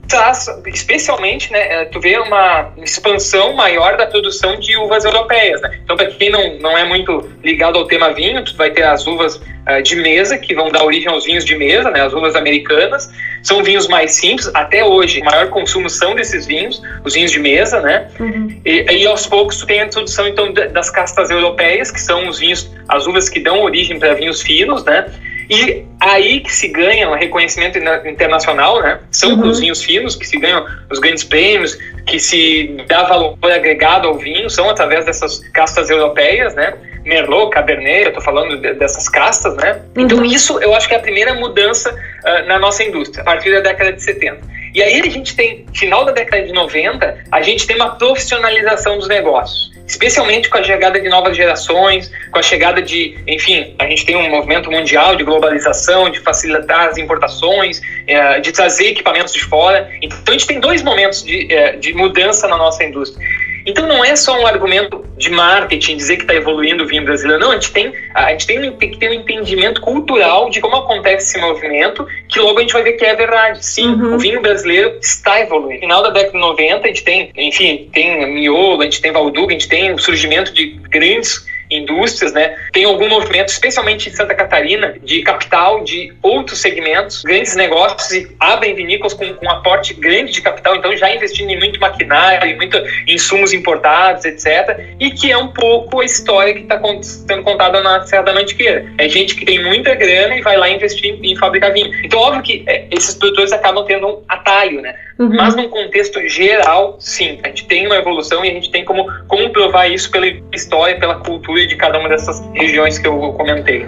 especialmente, 0.66 1.50
né, 1.52 1.82
é, 1.82 1.84
tu 1.87 2.00
vê 2.00 2.18
uma 2.18 2.73
expansão 2.78 3.54
maior 3.54 3.96
da 3.96 4.06
produção 4.06 4.58
de 4.58 4.76
uvas 4.76 5.04
europeias, 5.04 5.61
né? 5.61 5.80
Então, 5.82 5.96
para 5.96 6.06
quem 6.06 6.30
não, 6.30 6.58
não 6.58 6.76
é 6.76 6.84
muito 6.84 7.30
ligado 7.42 7.78
ao 7.78 7.87
tema 7.87 8.12
vinho, 8.12 8.44
tu 8.44 8.56
vai 8.56 8.70
ter 8.70 8.82
as 8.82 9.06
uvas 9.06 9.37
uh, 9.37 9.82
de 9.82 9.96
mesa, 9.96 10.37
que 10.38 10.54
vão 10.54 10.70
dar 10.70 10.84
origem 10.84 11.08
aos 11.08 11.25
vinhos 11.25 11.44
de 11.44 11.56
mesa, 11.56 11.90
né, 11.90 12.02
as 12.02 12.12
uvas 12.12 12.37
americanas. 12.37 13.11
São 13.42 13.62
vinhos 13.62 13.88
mais 13.88 14.12
simples, 14.12 14.50
até 14.54 14.84
hoje, 14.84 15.20
o 15.20 15.25
maior 15.25 15.49
consumo 15.49 15.88
são 15.88 16.14
desses 16.14 16.46
vinhos, 16.46 16.82
os 17.04 17.14
vinhos 17.14 17.30
de 17.30 17.38
mesa, 17.38 17.80
né? 17.80 18.08
Uhum. 18.18 18.61
E, 18.64 18.84
e, 18.90 19.06
aos 19.06 19.26
poucos 19.26 19.58
tu 19.58 19.66
tem 19.66 19.82
a 19.82 19.87
introdução, 19.87 20.26
então, 20.26 20.52
das 20.52 20.90
castas 20.90 21.30
europeias, 21.30 21.90
que 21.90 22.00
são 22.00 22.28
os 22.28 22.38
vinhos, 22.38 22.70
as 22.88 23.06
uvas 23.06 23.28
que 23.28 23.40
dão 23.40 23.62
origem 23.62 23.99
para 23.99 24.14
vinhos 24.14 24.40
finos, 24.42 24.84
né? 24.84 25.06
E 25.54 25.87
aí 26.00 26.40
que 26.40 26.52
se 26.52 26.68
ganha 26.68 27.08
um 27.08 27.14
reconhecimento 27.14 27.78
internacional, 28.06 28.80
né? 28.82 29.00
São 29.11 29.34
uhum. 29.34 29.49
os 29.49 29.61
vinhos 29.61 29.82
finos 29.82 30.16
que 30.16 30.26
se 30.26 30.38
ganham 30.38 30.64
os 30.90 30.99
grandes 30.99 31.25
prêmios, 31.25 31.78
que 32.06 32.18
se 32.18 32.76
dá 32.87 33.04
valor 33.04 33.38
agregado 33.42 34.08
ao 34.08 34.18
vinho, 34.18 34.50
são 34.50 34.68
através 34.68 35.04
dessas 35.06 35.38
castas 35.50 35.90
europeias, 35.90 36.54
né? 36.54 36.75
Merlot, 37.04 37.50
Cabernet, 37.50 38.06
eu 38.06 38.12
tô 38.12 38.20
falando 38.20 38.56
de, 38.56 38.75
dessas 38.75 39.08
castas, 39.08 39.56
né? 39.56 39.82
Então 39.96 40.18
uhum. 40.18 40.25
isso 40.25 40.58
eu 40.61 40.75
acho 40.75 40.88
que 40.88 40.94
é 40.94 40.96
a 40.96 41.00
primeira 41.00 41.34
mudança 41.34 41.90
uh, 41.92 42.46
na 42.46 42.58
nossa 42.58 42.82
indústria, 42.82 43.23
a 43.23 43.25
partir 43.25 43.52
da 43.52 43.61
década 43.61 43.92
de 43.92 44.02
70. 44.02 44.53
E 44.75 44.83
aí 44.83 45.00
a 45.00 45.09
gente 45.09 45.37
tem, 45.37 45.64
final 45.73 46.04
da 46.04 46.12
década 46.12 46.45
de 46.45 46.52
90, 46.52 47.25
a 47.31 47.43
gente 47.43 47.66
tem 47.66 47.76
uma 47.76 47.97
profissionalização 47.97 48.99
dos 48.99 49.09
negócios 49.09 49.75
especialmente 49.87 50.49
com 50.49 50.59
a 50.59 50.62
chegada 50.62 51.00
de 51.00 51.09
novas 51.09 51.37
gerações, 51.37 52.11
com 52.31 52.38
a 52.38 52.43
chegada 52.43 52.81
de, 52.81 53.19
enfim, 53.26 53.75
a 53.78 53.87
gente 53.87 54.04
tem 54.07 54.16
um 54.16 54.31
movimento 54.31 54.71
mundial 54.71 55.14
de 55.14 55.25
globalização, 55.25 56.11
de 56.11 56.21
facilitar 56.21 56.88
as 56.88 56.97
importações, 56.97 57.81
é, 58.07 58.40
de 58.40 58.50
trazer 58.52 58.88
equipamentos 58.88 59.33
de 59.33 59.45
fora. 59.45 59.90
Então 60.00 60.23
a 60.28 60.33
gente 60.33 60.47
tem 60.47 60.59
dois 60.59 60.83
momentos 60.83 61.23
de, 61.23 61.52
é, 61.52 61.76
de 61.76 61.93
mudança 61.93 62.49
na 62.49 62.57
nossa 62.57 62.83
indústria. 62.83 63.26
Então 63.66 63.87
não 63.87 64.04
é 64.04 64.14
só 64.16 64.38
um 64.38 64.47
argumento 64.47 65.04
de 65.16 65.30
marketing 65.30 65.97
dizer 65.97 66.16
que 66.16 66.23
está 66.23 66.35
evoluindo 66.35 66.85
o 66.85 66.87
vinho 66.87 67.04
brasileiro, 67.04 67.40
não, 67.40 67.52
a 67.52 67.54
gente 67.54 67.73
tem, 67.73 67.92
a 68.14 68.30
gente 68.33 68.47
tem, 68.47 68.73
tem 68.73 68.90
que 68.90 68.99
ter 68.99 69.11
um 69.11 69.14
entendimento 69.14 69.80
cultural 69.80 70.50
de 70.50 70.61
como 70.61 70.76
acontece 70.76 71.28
esse 71.28 71.38
movimento, 71.38 72.06
que 72.28 72.40
logo 72.40 72.59
a 72.59 72.62
gente 72.62 72.73
vai 72.73 72.83
ver 72.83 72.92
que 72.92 73.04
é 73.04 73.14
verdade. 73.14 73.64
Sim, 73.64 73.88
uhum. 73.88 74.14
o 74.14 74.18
vinho 74.18 74.42
brasileiro 74.42 74.99
está 75.00 75.40
evoluindo. 75.40 75.75
No 75.75 75.80
final 75.80 76.02
da 76.02 76.11
década 76.11 76.33
de 76.33 76.38
90, 76.38 76.85
a 76.85 76.88
gente 76.88 77.04
tem, 77.04 77.30
enfim, 77.37 77.88
tem 77.92 78.35
miolo, 78.35 78.83
a 78.83 78.85
gente 78.85 79.00
tem 79.00 79.12
Valduga, 79.12 79.49
a 79.49 79.59
gente 79.59 79.68
tem 79.68 79.92
o 79.92 79.99
surgimento 79.99 80.52
de 80.52 80.78
grandes 80.90 81.47
indústrias, 81.76 82.33
né? 82.33 82.57
Tem 82.73 82.85
algum 82.85 83.09
movimento, 83.09 83.49
especialmente 83.49 84.09
em 84.09 84.12
Santa 84.12 84.35
Catarina, 84.35 84.95
de 85.02 85.23
capital 85.23 85.83
de 85.83 86.12
outros 86.23 86.61
segmentos, 86.61 87.23
grandes 87.23 87.57
negócios 87.57 88.11
e 88.12 88.35
abrem 88.38 88.75
vinícolas 88.75 89.14
com, 89.14 89.33
com 89.35 89.47
um 89.47 89.50
aporte 89.50 89.95
grande 89.95 90.33
de 90.33 90.43
capital, 90.43 90.76
então 90.76 90.97
já 90.97 91.14
investindo 91.14 91.50
em 91.50 91.59
muito 91.59 91.81
maquinário, 91.81 92.49
em 92.49 92.57
muito 92.57 92.76
insumos 93.07 93.52
importados, 93.52 94.25
etc. 94.25 94.95
E 94.99 95.11
que 95.11 95.31
é 95.31 95.38
um 95.38 95.49
pouco 95.49 96.00
a 96.00 96.04
história 96.04 96.54
que 96.54 96.61
está 96.61 96.81
sendo 97.02 97.43
contada 97.43 97.81
na 97.83 98.04
Serra 98.07 98.23
da 98.23 98.33
Mantiqueira. 98.35 98.87
É 98.99 99.09
gente 99.09 99.35
que 99.35 99.45
tem 99.45 99.62
muita 99.62 99.95
grana 99.95 100.37
e 100.37 100.43
vai 100.43 100.57
lá 100.57 100.69
investir 100.69 101.14
em, 101.14 101.33
em 101.33 101.37
fabricar 101.37 101.73
vinho. 101.73 101.90
Então, 102.04 102.19
óbvio 102.19 102.43
que 102.43 102.64
é, 102.66 102.87
esses 102.90 103.14
produtores 103.14 103.52
acabam 103.52 103.85
tendo 103.85 104.07
um 104.07 104.23
atalho, 104.28 104.81
né? 104.81 104.95
Uhum. 105.18 105.37
Mas 105.37 105.54
num 105.54 105.68
contexto 105.68 106.21
geral, 106.28 106.97
sim, 106.99 107.38
a 107.44 107.49
gente 107.49 107.66
tem 107.66 107.87
uma 107.87 107.97
evolução 107.97 108.44
e 108.44 108.50
a 108.50 108.52
gente 108.52 108.71
tem 108.71 108.85
como 108.85 109.06
comprovar 109.28 109.90
isso 109.90 110.11
pela 110.11 110.26
história, 110.52 110.99
pela 110.99 111.16
cultura 111.21 111.66
de 111.66 111.76
cada 111.76 111.99
uma 111.99 112.09
dessas 112.09 112.40
regiões 112.52 112.99
que 112.99 113.06
eu 113.06 113.33
comentei. 113.35 113.87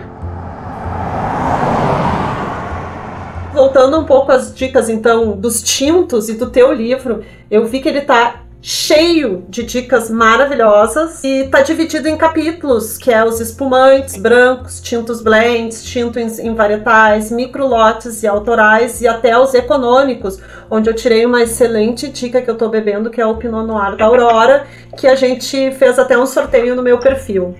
Voltando 3.52 3.98
um 3.98 4.04
pouco 4.04 4.30
às 4.30 4.54
dicas 4.54 4.88
então 4.88 5.32
dos 5.32 5.62
tintos 5.62 6.28
e 6.28 6.34
do 6.34 6.50
teu 6.50 6.72
livro, 6.72 7.24
eu 7.50 7.64
vi 7.64 7.80
que 7.80 7.88
ele 7.88 8.00
está 8.00 8.45
cheio 8.68 9.44
de 9.48 9.62
dicas 9.62 10.10
maravilhosas 10.10 11.22
e 11.22 11.46
tá 11.46 11.62
dividido 11.62 12.08
em 12.08 12.16
capítulos, 12.16 12.98
que 12.98 13.12
é 13.12 13.24
os 13.24 13.40
espumantes, 13.40 14.16
brancos, 14.16 14.80
tintos 14.80 15.22
blends, 15.22 15.84
tintos 15.84 16.40
em 16.40 16.52
varietais, 16.52 17.30
microlotes 17.30 18.24
e 18.24 18.26
autorais 18.26 19.00
e 19.00 19.06
até 19.06 19.38
os 19.38 19.54
econômicos, 19.54 20.40
onde 20.68 20.90
eu 20.90 20.94
tirei 20.94 21.24
uma 21.24 21.44
excelente 21.44 22.08
dica 22.08 22.42
que 22.42 22.50
eu 22.50 22.56
tô 22.56 22.68
bebendo, 22.68 23.08
que 23.08 23.20
é 23.20 23.24
o 23.24 23.36
Pinot 23.36 23.64
Noir 23.64 23.96
da 23.96 24.06
Aurora, 24.06 24.66
que 24.96 25.06
a 25.06 25.14
gente 25.14 25.70
fez 25.70 25.96
até 25.96 26.18
um 26.18 26.26
sorteio 26.26 26.74
no 26.74 26.82
meu 26.82 26.98
perfil. 26.98 27.54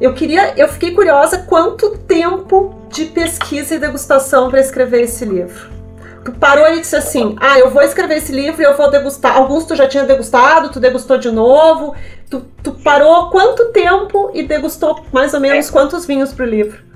Eu 0.00 0.12
queria, 0.12 0.54
eu 0.56 0.66
fiquei 0.66 0.90
curiosa 0.90 1.38
quanto 1.48 1.98
tempo 1.98 2.74
de 2.90 3.04
pesquisa 3.04 3.76
e 3.76 3.78
degustação 3.78 4.50
para 4.50 4.58
escrever 4.58 5.02
esse 5.02 5.24
livro 5.24 5.81
parou 6.30 6.68
e 6.68 6.80
disse 6.80 6.94
assim: 6.94 7.34
Ah, 7.40 7.58
eu 7.58 7.70
vou 7.70 7.82
escrever 7.82 8.18
esse 8.18 8.32
livro 8.32 8.62
e 8.62 8.64
eu 8.64 8.76
vou 8.76 8.90
degustar. 8.90 9.36
Alguns 9.36 9.64
tu 9.64 9.74
já 9.74 9.88
tinha 9.88 10.04
degustado, 10.04 10.70
tu 10.70 10.78
degustou 10.78 11.18
de 11.18 11.30
novo. 11.30 11.94
Tu, 12.30 12.40
tu 12.62 12.72
parou 12.72 13.30
quanto 13.30 13.72
tempo 13.72 14.30
e 14.32 14.42
degustou 14.42 15.04
mais 15.12 15.34
ou 15.34 15.40
menos 15.40 15.68
é. 15.68 15.72
quantos 15.72 16.06
vinhos 16.06 16.32
pro 16.32 16.46
livro? 16.46 16.92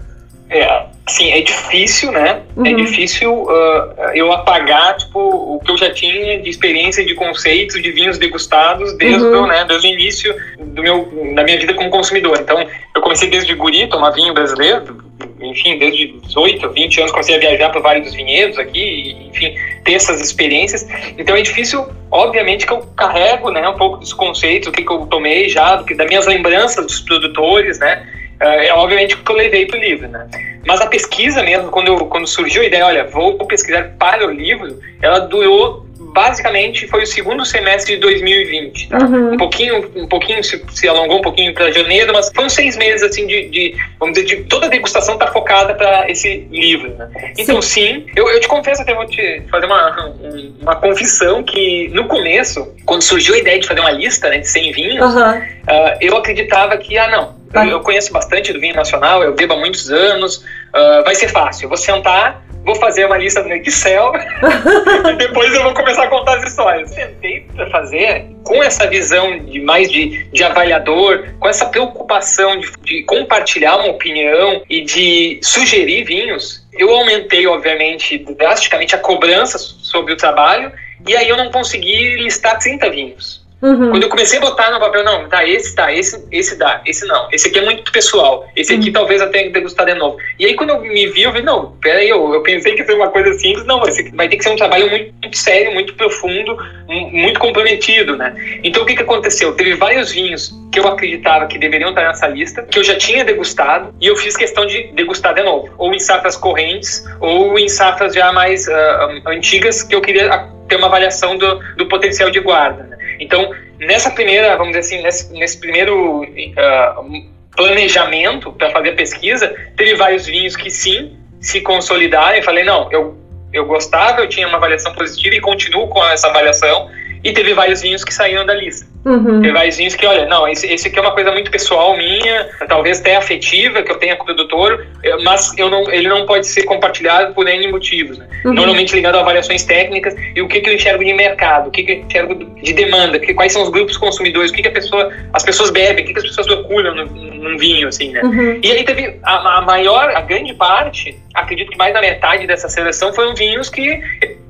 É, 0.49 0.87
sim, 1.09 1.33
é 1.33 1.41
difícil, 1.41 2.13
né? 2.13 2.43
É 2.57 2.61
uhum. 2.61 2.67
É 2.67 2.75
difícil 2.75 3.33
uh, 3.43 4.15
eu 4.15 4.31
apagar, 4.33 4.97
tipo, 4.97 5.19
o 5.19 5.61
que 5.61 5.73
eu 5.73 5.77
já 5.77 5.93
tinha 5.93 6.41
de 6.41 6.49
experiência, 6.49 7.05
de 7.05 7.15
conceitos, 7.15 7.83
de 7.83 7.91
vinhos 7.91 8.17
degustados 8.17 8.97
desde, 8.97 9.25
uhum. 9.25 9.43
o, 9.43 9.47
né, 9.49 9.65
desde 9.65 9.89
o 9.89 9.91
início 9.91 10.35
do 10.59 10.83
meu, 10.83 11.35
da 11.35 11.43
minha 11.43 11.59
vida 11.59 11.75
como 11.75 11.91
consumidor. 11.91 12.39
Então, 12.41 12.65
eu 12.95 13.03
comecei 13.03 13.29
desde 13.29 13.55
guri, 13.55 13.89
tomar 13.89 14.11
vinho 14.11 14.33
brasileiro, 14.33 15.05
enfim, 15.41 15.79
desde 15.79 16.09
18, 16.09 16.71
20 16.71 17.01
anos 17.01 17.13
comecei 17.13 17.37
a 17.37 17.39
viajar 17.39 17.71
para 17.71 17.81
vários 17.81 18.07
dos 18.07 18.15
vinhedos 18.15 18.59
aqui, 18.59 19.17
enfim, 19.29 19.55
ter 19.85 19.95
essas 19.95 20.21
experiências. 20.21 20.87
Então 21.19 21.37
é 21.37 21.43
difícil, 21.43 21.87
obviamente, 22.11 22.67
que 22.67 22.73
eu 22.73 22.79
carrego, 22.97 23.51
né, 23.51 23.69
um 23.69 23.77
pouco 23.77 23.99
dos 23.99 24.13
conceitos, 24.13 24.69
o 24.69 24.73
que, 24.73 24.83
que 24.83 24.93
eu 24.93 25.07
tomei 25.07 25.49
já, 25.49 25.77
do 25.77 25.85
que, 25.85 25.95
das 25.95 26.07
minhas 26.07 26.27
lembranças 26.27 26.87
dos 26.87 27.01
produtores, 27.01 27.79
né, 27.79 28.07
é, 28.41 28.69
é 28.69 28.75
obviamente 28.75 29.17
que 29.17 29.31
eu 29.31 29.37
levei 29.37 29.67
para 29.67 29.79
o 29.79 29.81
livro, 29.81 30.09
né. 30.09 30.29
Mas 30.67 30.81
a 30.81 30.87
pesquisa 30.87 31.43
mesmo, 31.43 31.71
quando, 31.71 31.89
eu, 31.89 32.07
quando 32.07 32.27
surgiu 32.27 32.63
a 32.63 32.65
ideia, 32.65 32.87
olha, 32.87 33.05
vou 33.05 33.37
pesquisar 33.47 33.95
para 33.99 34.27
o 34.27 34.31
livro, 34.31 34.81
ela 35.01 35.21
durou 35.21 35.86
basicamente 35.99 36.87
foi 36.89 37.03
o 37.03 37.07
segundo 37.07 37.45
semestre 37.45 37.95
de 37.95 38.01
2020. 38.01 38.89
Tá? 38.89 38.99
Uhum. 38.99 39.33
Um 39.35 39.37
pouquinho, 39.37 39.91
um 39.97 40.07
pouquinho 40.07 40.43
se, 40.43 40.63
se 40.71 40.89
alongou 40.89 41.19
um 41.19 41.23
pouquinho 41.23 41.55
para 41.55 41.71
janeiro, 41.71 42.13
mas 42.13 42.31
foram 42.35 42.49
seis 42.49 42.77
meses 42.77 43.03
assim 43.03 43.27
de, 43.27 43.49
de, 43.49 43.75
vamos 43.99 44.15
dizer, 44.15 44.27
de 44.27 44.45
toda 44.45 44.67
a 44.67 44.69
degustação 44.69 45.17
tá 45.19 45.27
focada 45.29 45.75
para 45.75 46.11
esse 46.11 46.47
livro. 46.51 46.95
Né? 46.95 47.33
Então 47.39 47.61
sim, 47.63 48.07
eu, 48.15 48.29
eu, 48.31 48.41
te 48.41 48.49
confesso 48.49 48.83
até 48.83 48.95
vou 48.95 49.07
te 49.07 49.43
fazer 49.51 49.67
uma, 49.67 50.15
uma 50.61 50.77
confissão 50.77 51.43
que 51.43 51.89
no 51.89 52.07
começo, 52.07 52.75
quando 52.85 53.03
surgiu 53.03 53.35
a 53.35 53.39
ideia 53.39 53.59
de 53.59 53.67
fazer 53.67 53.81
uma 53.81 53.93
lista 53.93 54.29
né, 54.29 54.39
de 54.39 54.49
100 54.49 54.73
vinhos, 54.73 55.15
uhum. 55.15 55.39
uh, 55.39 55.97
eu 56.01 56.17
acreditava 56.17 56.77
que 56.77 56.99
ah 56.99 57.09
não, 57.09 57.37
eu, 57.55 57.71
eu 57.71 57.81
conheço 57.81 58.13
bastante 58.13 58.53
do 58.53 58.61
vinho 58.61 58.75
nacional, 58.75 59.23
eu 59.23 59.35
bebo 59.35 59.55
há 59.55 59.57
muitos 59.57 59.91
anos, 59.91 60.39
uh, 60.39 61.05
vai 61.05 61.15
ser 61.15 61.29
fácil. 61.29 61.65
Eu 61.65 61.69
vou 61.69 61.79
sentar 61.79 62.46
vou 62.67 62.75
fazer 62.75 63.07
uma 63.07 63.17
lista 63.17 63.43
no 63.45 63.55
Excel 63.55 64.13
e 65.09 65.13
depois 65.15 65.55
eu 65.55 65.63
vou 65.63 65.73
começar 65.73 66.03
a 66.03 66.09
contar 66.09 66.39
as 66.39 66.51
histórias. 66.51 66.91
Tentei 66.91 67.47
para 67.55 67.71
fazer 67.71 68.27
com 68.43 68.63
essa 68.63 68.89
visão 68.89 69.39
de 69.39 69.61
mais 69.61 69.91
de, 69.91 70.25
de 70.25 70.43
avaliador, 70.43 71.29
com 71.39 71.49
essa 71.49 71.67
preocupação 71.67 72.59
de, 72.59 72.71
de 72.83 73.03
compartilhar 73.05 73.77
uma 73.77 73.91
opinião 73.91 74.63
e 74.69 74.83
de 74.83 75.39
sugerir 75.43 76.05
vinhos. 76.05 76.67
Eu 76.73 76.91
aumentei, 76.91 77.47
obviamente, 77.47 78.19
drasticamente 78.19 78.97
a 78.97 78.99
cobrança 78.99 79.59
sobre 79.59 80.13
o 80.13 80.17
trabalho 80.17 80.73
e 81.07 81.17
aí 81.17 81.29
eu 81.29 81.37
não 81.37 81.53
consegui 81.53 82.17
listar 82.17 82.59
30 82.59 82.91
vinhos. 82.91 83.46
Uhum. 83.63 83.91
Quando 83.91 84.03
eu 84.03 84.09
comecei 84.09 84.39
a 84.39 84.43
botar 84.43 84.71
no 84.71 84.79
papel, 84.79 85.03
não, 85.03 85.29
tá, 85.29 85.47
esse 85.47 85.75
tá, 85.75 85.93
esse, 85.93 86.27
esse 86.31 86.59
dá, 86.59 86.83
esse 86.85 87.07
não. 87.07 87.29
Esse 87.33 87.49
aqui 87.49 87.59
é 87.59 87.65
muito 87.65 87.91
pessoal. 87.91 88.47
Esse 88.55 88.75
aqui 88.75 88.89
uhum. 88.89 88.93
talvez 88.93 89.21
eu 89.21 89.31
tenha 89.31 89.45
que 89.45 89.51
degustar 89.51 89.87
de 89.87 89.95
novo. 89.95 90.19
E 90.39 90.45
aí 90.45 90.55
quando 90.55 90.71
eu 90.71 90.81
me 90.81 91.07
vi, 91.09 91.23
eu 91.23 91.33
vi, 91.33 91.43
não, 91.43 91.73
peraí, 91.81 92.09
eu, 92.09 92.35
eu 92.35 92.43
pensei 92.43 92.75
que 92.75 92.81
ia 92.81 92.87
ser 92.87 92.95
uma 92.95 93.09
coisa 93.09 93.33
simples, 93.35 93.65
não, 93.65 93.81
vai, 93.81 94.29
ter 94.29 94.37
que 94.37 94.45
ser 94.45 94.51
um 94.51 94.57
trabalho 94.57 94.91
muito, 94.91 95.15
muito, 95.23 95.37
sério, 95.39 95.73
muito 95.73 95.95
profundo, 95.95 96.57
muito 96.87 97.41
comprometido, 97.41 98.17
né? 98.17 98.35
Então 98.63 98.83
o 98.83 98.87
que 98.87 98.95
que 98.95 99.03
aconteceu? 99.03 99.55
Teve 99.55 99.75
vários 99.75 100.13
vinhos 100.13 100.55
que 100.71 100.79
eu 100.79 100.87
acreditava 100.87 101.47
que 101.47 101.59
deveriam 101.59 101.91
estar 101.91 102.07
nessa 102.07 102.27
lista, 102.27 102.63
que 102.63 102.79
eu 102.79 102.85
já 102.85 102.97
tinha 102.97 103.25
degustado, 103.25 103.95
e 103.99 104.07
eu 104.07 104.17
fiz 104.17 104.37
questão 104.37 104.67
de 104.67 104.89
degustar 104.93 105.33
de 105.33 105.43
novo. 105.43 105.73
Ou 105.79 105.95
em 105.95 105.99
safras 105.99 106.37
correntes, 106.37 107.05
ou 107.21 107.59
em 107.59 107.69
safras 107.69 108.15
já 108.15 108.31
mais 108.33 108.69
uh, 108.69 109.29
antigas, 109.29 109.83
que 109.83 109.95
eu 109.95 110.03
queria 110.03 110.47
ter 110.69 110.77
uma 110.77 110.89
avaliação 110.89 111.39
do, 111.39 111.59
do 111.77 111.87
potencial 111.89 112.31
de 112.31 112.41
guarda, 112.41 112.83
né? 112.85 112.96
Então, 113.19 113.55
nessa 113.79 114.11
primeira, 114.11 114.57
vamos 114.57 114.77
dizer 114.77 114.81
assim, 114.81 115.03
nesse, 115.03 115.33
nesse 115.33 115.61
primeiro 115.61 116.23
uh, 116.23 117.27
planejamento 117.55 118.53
para 118.53 118.71
fazer 118.71 118.91
a 118.91 118.95
pesquisa, 118.95 119.55
teve 119.77 119.95
vários 119.95 120.27
vinhos 120.27 120.57
que 120.57 120.71
sim 120.71 121.17
se 121.41 121.61
consolidaram. 121.61 122.37
E 122.37 122.43
falei, 122.43 122.65
não, 122.65 122.91
eu, 122.93 123.17
eu 123.53 123.65
gostava, 123.67 124.21
eu 124.21 124.29
tinha 124.29 124.47
uma 124.47 124.59
avaliação 124.59 124.93
positiva 124.93 125.35
e 125.37 125.41
continuo 125.41 125.89
com 125.89 126.05
essa 126.05 126.29
avaliação. 126.29 126.91
E 127.23 127.33
teve 127.33 127.55
vários 127.55 127.83
vinhos 127.83 128.05
que 128.05 128.13
saíram 128.13 128.45
da 128.45 128.55
lista. 128.55 128.87
Uhum. 129.05 129.41
Tem 129.41 129.53
vários 129.53 129.77
vinhos 129.77 129.95
que, 129.95 130.05
olha, 130.05 130.27
não, 130.27 130.49
esse, 130.49 130.67
esse 130.67 130.89
aqui 130.89 130.99
é 130.99 131.01
uma 131.03 131.13
coisa 131.13 131.31
muito 131.31 131.49
pessoal 131.49 131.97
minha, 131.97 132.49
talvez 132.69 132.99
até 133.01 133.15
afetiva, 133.15 133.83
que 133.83 133.93
eu 133.93 133.97
tenha 133.97 134.17
com 134.17 134.25
o 134.25 134.27
produtor, 134.27 134.85
eh, 135.05 135.17
mas 135.23 135.57
eu 135.57 135.71
não, 135.71 135.89
ele 135.93 136.09
não 136.09 136.27
pode 136.27 136.47
ser 136.47 136.65
compartilhado 136.65 137.33
por 137.33 137.47
N 137.47 137.71
motivos. 137.71 138.19
Né? 138.19 138.27
Uhum. 138.45 138.53
Normalmente 138.53 138.95
ligado 138.95 139.15
a 139.15 139.21
avaliações 139.21 139.63
técnicas 139.63 140.15
e 140.35 140.43
o 140.43 140.49
que, 140.49 140.61
que 140.61 140.71
eu 140.71 140.75
enxergo 140.75 141.05
de 141.05 141.13
mercado, 141.15 141.69
o 141.69 141.71
que, 141.71 141.85
que 141.85 141.93
eu 141.93 141.97
enxergo 141.99 142.35
de 142.35 142.73
demanda, 142.73 143.21
que, 143.21 143.33
quais 143.33 143.53
são 143.53 143.63
os 143.63 143.69
grupos 143.69 143.97
consumidores, 143.97 144.51
o 144.51 144.55
que, 144.55 144.63
que 144.63 144.69
a 144.69 144.73
pessoa, 144.73 145.13
as 145.33 145.45
pessoas 145.45 145.71
bebem, 145.71 146.03
o 146.03 146.07
que, 146.09 146.13
que 146.13 146.19
as 146.19 146.27
pessoas 146.27 146.49
procuram 146.49 146.95
num, 146.95 147.57
vinho, 147.57 147.89
assim, 147.89 148.11
né? 148.11 148.23
Uhum. 148.23 148.61
E 148.63 148.73
aí 148.73 148.85
teve 148.85 149.19
a, 149.23 149.59
a 149.59 149.63
maior, 149.63 150.11
a 150.11 150.21
grande 150.21 150.53
parte, 150.55 151.17
acredito 151.33 151.71
que 151.71 151.79
mais 151.79 151.95
da 151.95 152.01
metade 152.01 152.47
dessa 152.47 152.69
seleção 152.69 153.13
foram 153.13 153.35
vinhos 153.35 153.71
que 153.71 154.01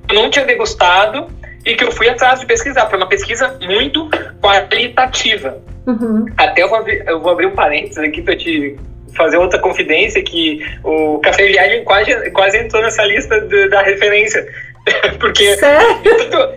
eu 0.09 0.15
não 0.15 0.31
tinha 0.31 0.45
degustado 0.45 1.29
e 1.67 1.75
que 1.75 1.85
eu 1.85 1.91
fui 1.91 2.09
atrás 2.09 2.39
de 2.39 2.47
pesquisar. 2.47 2.87
Foi 2.89 2.97
uma 2.97 3.09
pesquisa 3.09 3.59
muito 3.61 4.09
qualitativa. 4.41 5.59
Uhum. 5.87 6.25
Até 6.37 6.63
eu 6.63 6.69
vou, 6.69 6.79
abrir, 6.79 7.05
eu 7.07 7.21
vou 7.21 7.33
abrir 7.33 7.47
um 7.47 7.55
parênteses 7.55 7.99
aqui 7.99 8.23
para 8.23 8.37
te 8.37 8.77
fazer 9.17 9.37
outra 9.37 9.59
confidência 9.59 10.23
que 10.23 10.65
o 10.85 11.19
Café 11.19 11.47
Viagem 11.47 11.85
quase, 11.85 12.31
quase 12.31 12.59
entrou 12.59 12.83
nessa 12.83 13.05
lista 13.05 13.41
de, 13.41 13.69
da 13.69 13.83
referência. 13.83 14.47
Porque, 15.19 15.57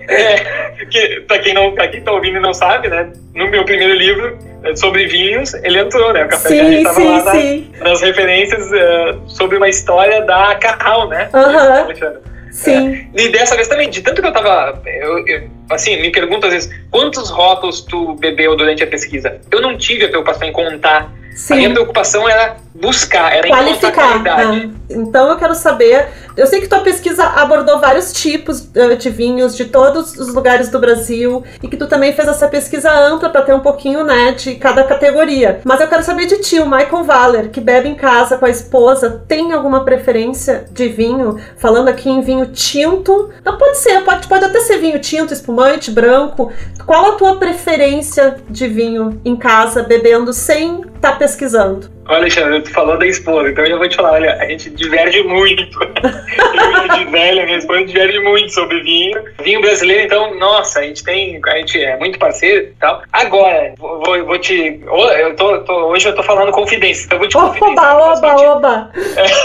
é, 0.08 1.20
pra 1.22 1.40
quem 1.40 1.54
não, 1.56 1.74
pra 1.74 1.88
quem 1.88 2.02
tá 2.02 2.12
ouvindo 2.12 2.38
e 2.38 2.40
não 2.40 2.54
sabe, 2.54 2.88
né? 2.88 3.12
No 3.34 3.50
meu 3.50 3.66
primeiro 3.66 3.96
livro 3.96 4.38
é, 4.64 4.76
sobre 4.76 5.08
vinhos, 5.08 5.56
ele 5.56 5.80
entrou, 5.80 6.14
né? 6.14 6.26
O 6.26 6.28
Café 6.28 6.50
sim, 6.50 6.56
Viagem 6.56 6.78
estava 6.78 7.04
lá 7.04 7.24
na, 7.24 7.90
nas 7.90 8.02
referências 8.02 8.68
uh, 8.68 9.28
sobre 9.28 9.58
uma 9.58 9.68
história 9.68 10.22
da 10.22 10.54
Carral, 10.56 11.08
né? 11.08 11.28
Uhum. 11.34 12.20
Sim. 12.52 13.10
É. 13.16 13.24
E 13.24 13.30
dessa 13.30 13.56
vez 13.56 13.68
também, 13.68 13.90
de 13.90 14.02
tanto 14.02 14.22
que 14.22 14.28
eu 14.28 14.32
tava. 14.32 14.82
Eu, 14.86 15.28
eu, 15.28 15.50
assim, 15.70 16.02
me 16.02 16.12
pergunto 16.12 16.48
às 16.48 16.54
vezes, 16.54 16.74
quantos 16.90 17.30
rótulos 17.30 17.82
tu 17.82 18.16
bebeu 18.16 18.56
durante 18.56 18.84
a 18.84 18.88
pesquisa? 18.88 19.40
Eu 19.52 19.62
não 19.62 19.78
tive 19.78 20.06
a 20.06 20.10
preocupação 20.10 20.48
em 20.48 20.52
contar. 20.52 21.14
Sim. 21.40 21.54
A 21.54 21.58
minha 21.58 21.72
preocupação 21.72 22.28
era 22.28 22.58
buscar, 22.76 23.34
era 23.34 23.48
qualificar. 23.48 24.22
Né? 24.22 24.72
Então 24.90 25.30
eu 25.30 25.38
quero 25.38 25.56
saber, 25.56 26.10
Eu 26.36 26.48
sei 26.48 26.60
que 26.60 26.68
tua 26.68 26.80
pesquisa 26.80 27.24
abordou 27.24 27.80
vários 27.80 28.12
tipos 28.12 28.62
uh, 28.76 28.96
de 28.98 29.10
vinhos 29.10 29.56
de 29.56 29.66
todos 29.66 30.18
os 30.18 30.34
lugares 30.34 30.70
do 30.70 30.80
Brasil 30.80 31.44
e 31.64 31.68
que 31.68 31.78
tu 31.78 31.88
também 31.88 32.14
fez 32.14 32.28
essa 32.28 32.48
pesquisa 32.48 32.92
ampla 32.92 33.30
para 33.30 33.42
ter 33.42 33.54
um 33.54 33.62
pouquinho, 33.62 34.04
né, 34.04 34.34
de 34.34 34.56
cada 34.56 34.84
categoria. 34.84 35.62
Mas 35.64 35.80
eu 35.80 35.88
quero 35.88 36.04
saber 36.04 36.26
de 36.26 36.38
ti, 36.40 36.60
o 36.60 36.66
Michael 36.66 37.04
Valer, 37.06 37.50
que 37.50 37.62
bebe 37.62 37.88
em 37.88 37.96
casa 37.96 38.38
com 38.38 38.46
a 38.46 38.50
esposa, 38.50 39.24
tem 39.28 39.54
alguma 39.54 39.86
preferência 39.86 40.66
de 40.72 40.90
vinho? 40.90 41.40
Falando 41.58 41.88
aqui 41.88 42.10
em 42.10 42.22
vinho 42.22 42.48
tinto, 42.48 43.30
não 43.46 43.58
pode 43.58 43.78
ser, 43.78 44.04
pode, 44.04 44.28
pode 44.28 44.44
até 44.44 44.60
ser 44.60 44.78
vinho 44.78 45.00
tinto, 45.00 45.34
espumante, 45.34 45.90
branco. 45.90 46.52
Qual 46.86 47.14
a 47.14 47.16
tua 47.16 47.38
preferência 47.38 48.38
de 48.50 48.68
vinho 48.68 49.22
em 49.24 49.36
casa, 49.36 49.84
bebendo 49.84 50.34
sem 50.34 50.82
tá 51.00 51.14
pesquisando? 51.14 51.90
Olha, 52.08 52.20
Alexandre, 52.20 52.62
tu 52.62 52.72
falou 52.72 52.98
da 52.98 53.06
esposa, 53.06 53.50
então 53.50 53.64
eu 53.64 53.70
já 53.70 53.78
vou 53.78 53.88
te 53.88 53.96
falar, 53.96 54.14
olha, 54.14 54.34
a 54.34 54.46
gente 54.46 54.70
diverge 54.72 55.22
muito. 55.24 55.64
eu 55.84 56.98
de 56.98 57.06
velha, 57.06 57.46
minha 57.46 57.58
esposa 57.58 57.86
diverge 57.86 58.20
muito 58.20 58.52
sobre 58.52 58.82
vinho. 58.82 59.24
Vinho 59.44 59.62
brasileiro, 59.62 60.06
então, 60.06 60.36
nossa, 60.40 60.80
a 60.80 60.84
gente 60.84 61.04
tem, 61.04 61.40
a 61.46 61.58
gente 61.58 61.82
é 61.82 61.98
muito 61.98 62.18
parceiro 62.18 62.70
e 62.70 62.76
tal. 62.80 63.04
Agora, 63.14 63.74
vou, 63.78 64.26
vou 64.26 64.40
te, 64.40 64.82
eu 65.20 65.36
tô, 65.36 65.60
tô, 65.60 65.74
hoje 65.88 66.10
eu 66.10 66.16
tô 66.16 66.24
falando 66.24 66.52
confidência, 66.52 67.06
então 67.06 67.18
eu 67.18 67.20
vou 67.20 67.28
te 67.28 67.36
confidenciar. 67.36 67.96
Oba, 67.96 68.34
oba, 68.34 68.56
oba! 68.56 68.92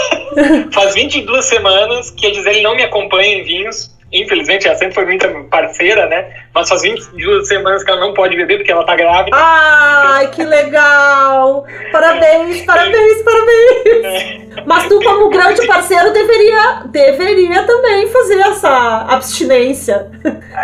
faz 0.73 0.95
22 0.95 1.45
semanas 1.45 2.11
que 2.11 2.27
a 2.27 2.33
Gisele 2.33 2.61
não 2.61 2.75
me 2.75 2.83
acompanha 2.83 3.37
em 3.37 3.43
vinhos, 3.43 3.94
infelizmente, 4.21 4.67
ela 4.67 4.77
sempre 4.77 4.95
foi 4.95 5.05
muito 5.05 5.27
parceira, 5.49 6.07
né? 6.07 6.27
Mas 6.53 6.69
faz 6.69 6.81
22 6.81 7.47
semanas 7.47 7.83
que 7.83 7.91
ela 7.91 7.99
não 7.99 8.13
pode 8.13 8.35
beber 8.35 8.57
porque 8.57 8.71
ela 8.71 8.85
tá 8.85 8.95
grávida. 8.95 9.35
Ai, 9.37 10.27
que 10.31 10.43
legal! 10.43 11.65
Parabéns, 11.91 12.63
parabéns, 12.63 13.21
parabéns! 13.23 14.65
Mas 14.65 14.87
tu, 14.87 14.99
como 15.03 15.29
grande 15.29 15.65
parceiro, 15.67 16.11
deveria, 16.13 16.83
deveria 16.85 17.63
também 17.63 18.07
fazer 18.07 18.39
essa 18.39 19.05
abstinência. 19.09 20.07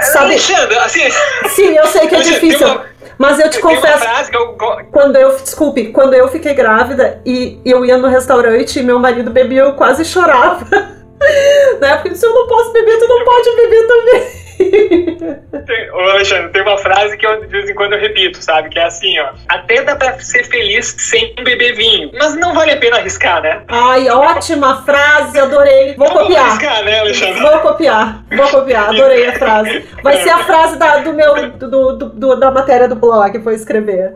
Sabe? 0.02 0.26
Alexandre, 0.26 0.78
assim... 0.80 1.10
Sim, 1.50 1.76
eu 1.76 1.86
sei 1.88 2.08
que 2.08 2.16
é 2.16 2.22
difícil. 2.22 2.82
Mas 3.18 3.40
eu 3.40 3.50
te 3.50 3.60
confesso, 3.60 4.04
eu... 4.34 4.58
quando 4.92 5.16
eu, 5.16 5.36
desculpe, 5.38 5.92
quando 5.92 6.16
eu 6.16 6.28
fiquei 6.30 6.56
grávida 6.56 7.22
e 7.24 7.60
eu 7.64 7.86
ia 7.86 7.96
no 7.96 8.08
restaurante 8.08 8.80
e 8.80 8.84
meu 8.84 8.98
marido 8.98 9.30
bebia, 9.30 9.62
eu 9.62 9.74
quase 9.74 10.04
chorava. 10.04 10.66
Na 11.80 11.94
época 11.94 12.10
disse, 12.10 12.26
eu 12.26 12.34
não 12.34 12.48
posso 12.48 12.72
beber, 12.72 12.98
tu 13.00 13.08
não 13.08 13.24
pode 13.24 13.56
beber 13.56 13.88
também. 13.88 14.42
Ô 15.94 16.00
Alexandre, 16.10 16.50
tem 16.50 16.62
uma 16.62 16.78
frase 16.78 17.18
que 17.18 17.26
eu 17.26 17.42
de 17.42 17.48
vez 17.48 17.70
em 17.70 17.76
quando 17.76 17.94
eu 17.94 18.00
repito, 18.00 18.42
sabe? 18.42 18.70
Que 18.70 18.80
é 18.80 18.86
assim, 18.86 19.20
ó. 19.20 19.30
Até 19.48 19.84
dá 19.84 19.96
pra 19.96 20.20
ser 20.20 20.44
feliz 20.46 20.96
sem 20.98 21.34
beber 21.36 21.76
vinho. 21.76 22.12
Mas 22.14 22.36
não 22.36 22.54
vale 22.54 22.72
a 22.72 22.78
pena 22.78 22.98
arriscar, 22.98 23.42
né? 23.42 23.62
Ai, 23.68 24.10
ótima 24.10 24.84
frase, 24.84 25.40
adorei. 25.40 25.96
Vou 25.96 26.08
não 26.08 26.16
copiar. 26.16 26.42
Vou 26.42 26.50
arriscar, 26.50 26.84
né, 26.84 27.00
Alexandre? 27.00 27.42
Vou 27.42 27.60
copiar, 27.60 28.24
vou 28.32 28.48
copiar, 28.48 28.90
adorei 28.90 29.28
a 29.28 29.34
frase. 29.34 29.86
Vai 30.04 30.18
ser 30.18 30.30
a 30.30 30.40
frase 30.40 30.78
da, 30.78 30.98
do 30.98 31.14
meu, 31.14 31.52
do, 31.52 31.68
do, 31.68 32.10
do, 32.10 32.36
da 32.36 32.52
matéria 32.52 32.88
do 32.88 32.96
blog 32.96 33.32
que 33.32 33.38
vou 33.40 33.54
escrever. 33.54 34.16